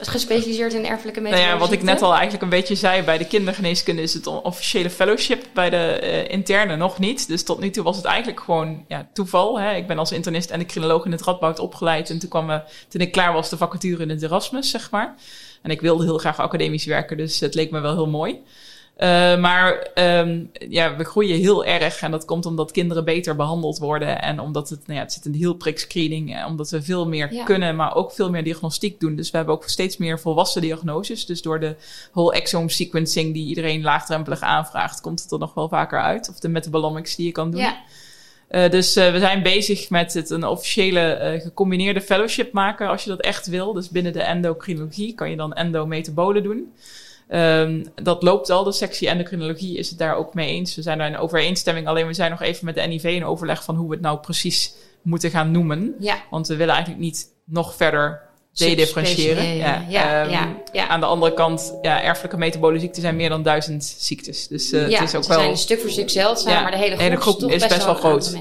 gespecialiseerd 0.00 0.72
in 0.72 0.86
erfelijke 0.86 1.20
metalen? 1.20 1.44
Nou 1.44 1.54
ja, 1.54 1.60
wat 1.60 1.72
ik 1.72 1.82
net 1.82 2.02
al 2.02 2.12
eigenlijk 2.12 2.42
een 2.42 2.48
beetje 2.48 2.74
zei, 2.74 3.02
bij 3.02 3.18
de 3.18 3.26
kindergeneeskunde 3.26 4.02
is 4.02 4.14
het 4.14 4.26
officiële 4.26 4.90
fellowship, 4.90 5.46
bij 5.52 5.70
de 5.70 6.00
uh, 6.02 6.32
interne 6.32 6.76
nog 6.76 6.98
niet. 6.98 7.28
Dus 7.28 7.44
tot 7.44 7.60
nu 7.60 7.70
toe 7.70 7.84
was 7.84 7.96
het 7.96 8.04
eigenlijk 8.04 8.40
gewoon 8.40 8.84
ja, 8.88 9.08
toeval. 9.12 9.60
Hè. 9.60 9.74
Ik 9.74 9.86
ben 9.86 9.98
als 9.98 10.12
internist 10.12 10.50
en 10.50 10.58
de 10.58 10.66
criminoloog 10.66 11.04
in 11.04 11.12
het 11.12 11.22
Radboud 11.22 11.58
opgeleid 11.58 12.10
en 12.10 12.18
toen 12.18 12.28
kwam 12.28 12.50
uh, 12.50 12.58
toen 12.88 13.00
ik 13.00 13.12
klaar 13.12 13.32
was 13.32 13.48
de 13.48 13.56
vacature 13.56 14.02
in 14.02 14.10
het 14.10 14.22
Erasmus, 14.22 14.70
zeg 14.70 14.90
maar. 14.90 15.14
En 15.62 15.70
ik 15.70 15.80
wilde 15.80 16.04
heel 16.04 16.18
graag 16.18 16.38
academisch 16.38 16.84
werken, 16.84 17.16
dus 17.16 17.40
het 17.40 17.54
leek 17.54 17.70
me 17.70 17.80
wel 17.80 17.94
heel 17.94 18.08
mooi. 18.08 18.40
Uh, 18.98 19.38
maar 19.38 19.86
um, 19.94 20.50
ja, 20.68 20.96
we 20.96 21.04
groeien 21.04 21.38
heel 21.38 21.64
erg. 21.64 22.00
En 22.00 22.10
dat 22.10 22.24
komt 22.24 22.46
omdat 22.46 22.70
kinderen 22.70 23.04
beter 23.04 23.36
behandeld 23.36 23.78
worden. 23.78 24.22
En 24.22 24.40
omdat 24.40 24.68
het, 24.68 24.86
nou 24.86 24.98
ja, 24.98 25.04
het 25.04 25.12
zit 25.12 25.24
in 25.24 25.32
de 25.32 25.38
heel 25.38 25.54
prik 25.54 25.78
screening. 25.78 26.36
En 26.36 26.46
omdat 26.46 26.70
we 26.70 26.82
veel 26.82 27.08
meer 27.08 27.42
kunnen, 27.44 27.76
maar 27.76 27.94
ook 27.94 28.12
veel 28.12 28.30
meer 28.30 28.44
diagnostiek 28.44 29.00
doen. 29.00 29.16
Dus 29.16 29.30
we 29.30 29.36
hebben 29.36 29.54
ook 29.54 29.68
steeds 29.68 29.96
meer 29.96 30.20
volwassen 30.20 30.62
diagnoses. 30.62 31.26
Dus 31.26 31.42
door 31.42 31.60
de 31.60 31.76
whole 32.12 32.32
exome 32.32 32.70
sequencing 32.70 33.34
die 33.34 33.46
iedereen 33.46 33.82
laagdrempelig 33.82 34.40
aanvraagt, 34.40 35.00
komt 35.00 35.22
het 35.22 35.30
er 35.30 35.38
nog 35.38 35.54
wel 35.54 35.68
vaker 35.68 36.00
uit. 36.00 36.28
Of 36.28 36.38
de 36.38 36.48
metabolomics 36.48 37.16
die 37.16 37.26
je 37.26 37.32
kan 37.32 37.50
doen. 37.50 37.60
Ja. 37.60 37.76
Uh, 38.50 38.70
dus 38.70 38.96
uh, 38.96 39.12
we 39.12 39.18
zijn 39.18 39.42
bezig 39.42 39.90
met 39.90 40.14
het 40.14 40.30
een 40.30 40.44
officiële 40.44 41.34
uh, 41.34 41.42
gecombineerde 41.42 42.00
fellowship 42.00 42.52
maken 42.52 42.88
als 42.88 43.04
je 43.04 43.10
dat 43.10 43.20
echt 43.20 43.46
wil. 43.46 43.72
Dus 43.72 43.88
binnen 43.88 44.12
de 44.12 44.22
endocrinologie 44.22 45.14
kan 45.14 45.30
je 45.30 45.36
dan 45.36 45.52
endometabolen 45.52 46.42
doen. 46.42 46.72
Um, 47.30 47.84
dat 48.02 48.22
loopt 48.22 48.50
al. 48.50 48.64
De 48.64 48.72
sectie 48.72 49.08
endocrinologie 49.08 49.78
is 49.78 49.88
het 49.88 49.98
daar 49.98 50.16
ook 50.16 50.34
mee 50.34 50.48
eens. 50.48 50.74
We 50.74 50.82
zijn 50.82 50.98
daar 50.98 51.06
in 51.06 51.18
overeenstemming. 51.18 51.86
Alleen 51.86 52.06
we 52.06 52.14
zijn 52.14 52.30
nog 52.30 52.42
even 52.42 52.64
met 52.64 52.74
de 52.74 52.80
NIV 52.80 53.04
in 53.04 53.24
overleg 53.24 53.64
van 53.64 53.76
hoe 53.76 53.88
we 53.88 53.94
het 53.94 54.02
nou 54.02 54.18
precies 54.18 54.74
moeten 55.02 55.30
gaan 55.30 55.50
noemen. 55.50 55.94
Ja. 55.98 56.16
Want 56.30 56.46
we 56.46 56.56
willen 56.56 56.74
eigenlijk 56.74 57.04
niet 57.04 57.26
nog 57.44 57.74
verder 57.74 58.28
dedifferentiëren. 58.52 59.56
Ja, 59.56 59.84
ja, 59.88 60.24
um, 60.24 60.30
ja, 60.30 60.56
ja, 60.72 60.88
Aan 60.88 61.00
de 61.00 61.06
andere 61.06 61.34
kant, 61.34 61.74
ja, 61.82 62.02
erfelijke 62.02 62.36
metabole 62.36 62.78
ziekten 62.78 63.02
zijn 63.02 63.16
meer 63.16 63.28
dan 63.28 63.42
duizend 63.42 63.84
ziektes. 63.98 64.48
Dus 64.48 64.72
uh, 64.72 64.82
het 64.82 64.90
is 64.90 65.14
ook 65.14 65.22
ze 65.22 65.28
wel. 65.28 65.38
zijn 65.38 65.50
een 65.50 65.56
stuk 65.56 65.80
voor 65.80 66.10
zeldzaam, 66.10 66.62
maar 66.62 66.70
de 66.70 66.76
hele 66.76 66.96
groep, 66.96 67.00
hele 67.00 67.20
groep 67.20 67.42
is, 67.42 67.62
is, 67.62 67.68
best, 67.68 67.84
wel 67.84 67.94
groot. 67.94 68.36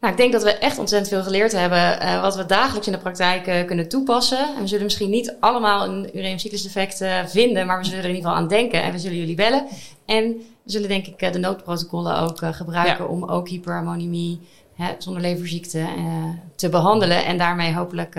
Nou, 0.00 0.12
ik 0.12 0.18
denk 0.18 0.32
dat 0.32 0.42
we 0.42 0.58
echt 0.58 0.78
ontzettend 0.78 1.12
veel 1.12 1.22
geleerd 1.22 1.52
hebben 1.52 2.02
uh, 2.02 2.20
wat 2.20 2.36
we 2.36 2.46
dagelijks 2.46 2.86
in 2.86 2.92
de 2.92 2.98
praktijk 2.98 3.46
uh, 3.46 3.64
kunnen 3.64 3.88
toepassen. 3.88 4.54
En 4.54 4.60
we 4.60 4.66
zullen 4.66 4.84
misschien 4.84 5.10
niet 5.10 5.36
allemaal 5.40 5.84
een 5.84 6.18
ureumcyclusdefect 6.18 7.00
uh, 7.00 7.26
vinden, 7.26 7.66
maar 7.66 7.78
we 7.78 7.84
zullen 7.84 7.98
er 7.98 8.08
in 8.08 8.14
ieder 8.14 8.28
geval 8.28 8.42
aan 8.42 8.48
denken 8.48 8.82
en 8.82 8.92
we 8.92 8.98
zullen 8.98 9.18
jullie 9.18 9.34
bellen. 9.34 9.66
En 10.06 10.24
we 10.62 10.70
zullen 10.70 10.88
denk 10.88 11.06
ik 11.06 11.32
de 11.32 11.38
noodprotocollen 11.38 12.18
ook 12.18 12.38
gebruiken 12.50 13.04
ja. 13.04 13.10
om 13.10 13.24
ook 13.24 13.48
hyperammonemie 13.48 14.40
hè, 14.74 14.94
zonder 14.98 15.22
leverziekte 15.22 15.86
te 16.56 16.68
behandelen 16.68 17.24
en 17.24 17.38
daarmee 17.38 17.74
hopelijk 17.74 18.14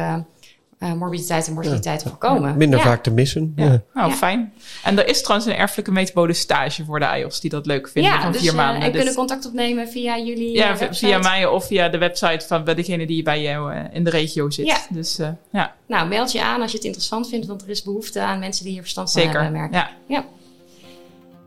uh, 0.83 0.93
morbiditeit 0.93 1.47
en 1.47 1.53
mortaliteit 1.53 2.03
voorkomen. 2.03 2.57
Minder 2.57 2.79
vaak 2.79 3.03
te 3.03 3.11
missen. 3.11 3.53
Ja. 3.55 3.81
Nou, 3.93 4.11
fijn. 4.11 4.53
En 4.83 4.99
er 4.99 5.07
is 5.07 5.21
trouwens 5.21 5.51
een 5.51 5.57
erfelijke 5.57 5.91
metabole 5.91 6.33
stage 6.33 6.85
voor 6.85 6.99
de 6.99 7.07
AIOS 7.07 7.39
die 7.39 7.49
dat 7.49 7.65
leuk 7.65 7.87
vinden 7.87 8.21
van 8.21 8.31
dus, 8.31 8.41
vier 8.41 8.55
maanden. 8.55 8.81
en 8.81 8.87
dus, 8.87 8.95
kunnen 8.95 9.13
contact 9.13 9.45
opnemen 9.45 9.87
via 9.87 10.17
jullie 10.17 10.51
Ja, 10.51 10.77
via 10.91 11.17
mij 11.17 11.45
of 11.45 11.65
via 11.65 11.89
de 11.89 11.97
website 11.97 12.47
van 12.47 12.65
degene 12.65 13.05
die 13.05 13.23
bij 13.23 13.41
jou 13.41 13.75
in 13.91 14.03
de 14.03 14.09
regio 14.09 14.49
zit. 14.49 14.67
Ja. 14.67 14.77
Dus, 14.89 15.19
ja. 15.51 15.75
Nou, 15.87 16.07
meld 16.07 16.31
je 16.31 16.43
aan 16.43 16.61
als 16.61 16.71
je 16.71 16.77
het 16.77 16.85
interessant 16.85 17.29
vindt, 17.29 17.47
want 17.47 17.61
er 17.61 17.69
is 17.69 17.83
behoefte 17.83 18.21
aan 18.21 18.39
mensen 18.39 18.63
die 18.63 18.73
hier 18.73 18.81
verstand 18.81 19.11
van 19.11 19.21
Zeker. 19.21 19.41
hebben. 19.41 19.59
Merken. 19.59 19.77
Ja. 19.77 19.89
ja. 20.07 20.25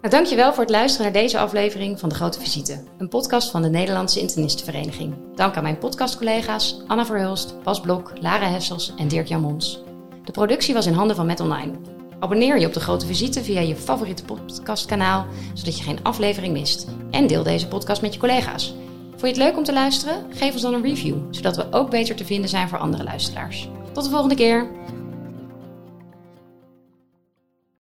Nou, 0.05 0.17
dankjewel 0.17 0.53
voor 0.53 0.63
het 0.63 0.73
luisteren 0.73 1.13
naar 1.13 1.23
deze 1.23 1.39
aflevering 1.39 2.01
van 2.01 2.09
De 2.09 2.15
Grote 2.15 2.41
Visite. 2.41 2.85
Een 2.99 3.09
podcast 3.09 3.51
van 3.51 3.63
de 3.63 3.69
Nederlandse 3.69 4.21
Internistenvereniging. 4.21 5.15
Dank 5.35 5.57
aan 5.57 5.63
mijn 5.63 5.79
podcastcollega's 5.79 6.83
Anna 6.87 7.07
Verhulst, 7.07 7.63
Bas 7.63 7.81
Blok, 7.81 8.13
Lara 8.21 8.49
Hessels 8.49 8.95
en 8.97 9.09
Dirk-Jan 9.09 9.41
Mons. 9.41 9.83
De 10.25 10.33
productie 10.33 10.75
was 10.75 10.87
in 10.87 10.93
handen 10.93 11.17
van 11.17 11.27
Met 11.27 11.41
Online. 11.41 11.73
Abonneer 12.21 12.59
je 12.59 12.67
op 12.67 12.73
De 12.73 12.81
Grote 12.81 13.07
Visite 13.07 13.43
via 13.43 13.61
je 13.61 13.77
favoriete 13.77 14.25
podcastkanaal, 14.25 15.27
zodat 15.55 15.79
je 15.79 15.85
geen 15.85 16.03
aflevering 16.03 16.53
mist. 16.53 16.87
En 17.11 17.27
deel 17.27 17.43
deze 17.43 17.69
podcast 17.69 18.03
met 18.03 18.15
je 18.15 18.21
collega's. 18.21 18.75
Vond 19.11 19.21
je 19.21 19.27
het 19.27 19.37
leuk 19.37 19.57
om 19.57 19.65
te 19.65 19.73
luisteren? 19.73 20.27
Geef 20.31 20.53
ons 20.53 20.63
dan 20.63 20.75
een 20.75 20.83
review, 20.83 21.17
zodat 21.31 21.57
we 21.57 21.67
ook 21.71 21.91
beter 21.91 22.17
te 22.17 22.25
vinden 22.25 22.51
zijn 22.51 22.69
voor 22.69 22.79
andere 22.79 23.05
luisteraars. 23.05 23.69
Tot 23.93 24.05
de 24.05 24.11
volgende 24.11 24.35
keer! 24.35 24.71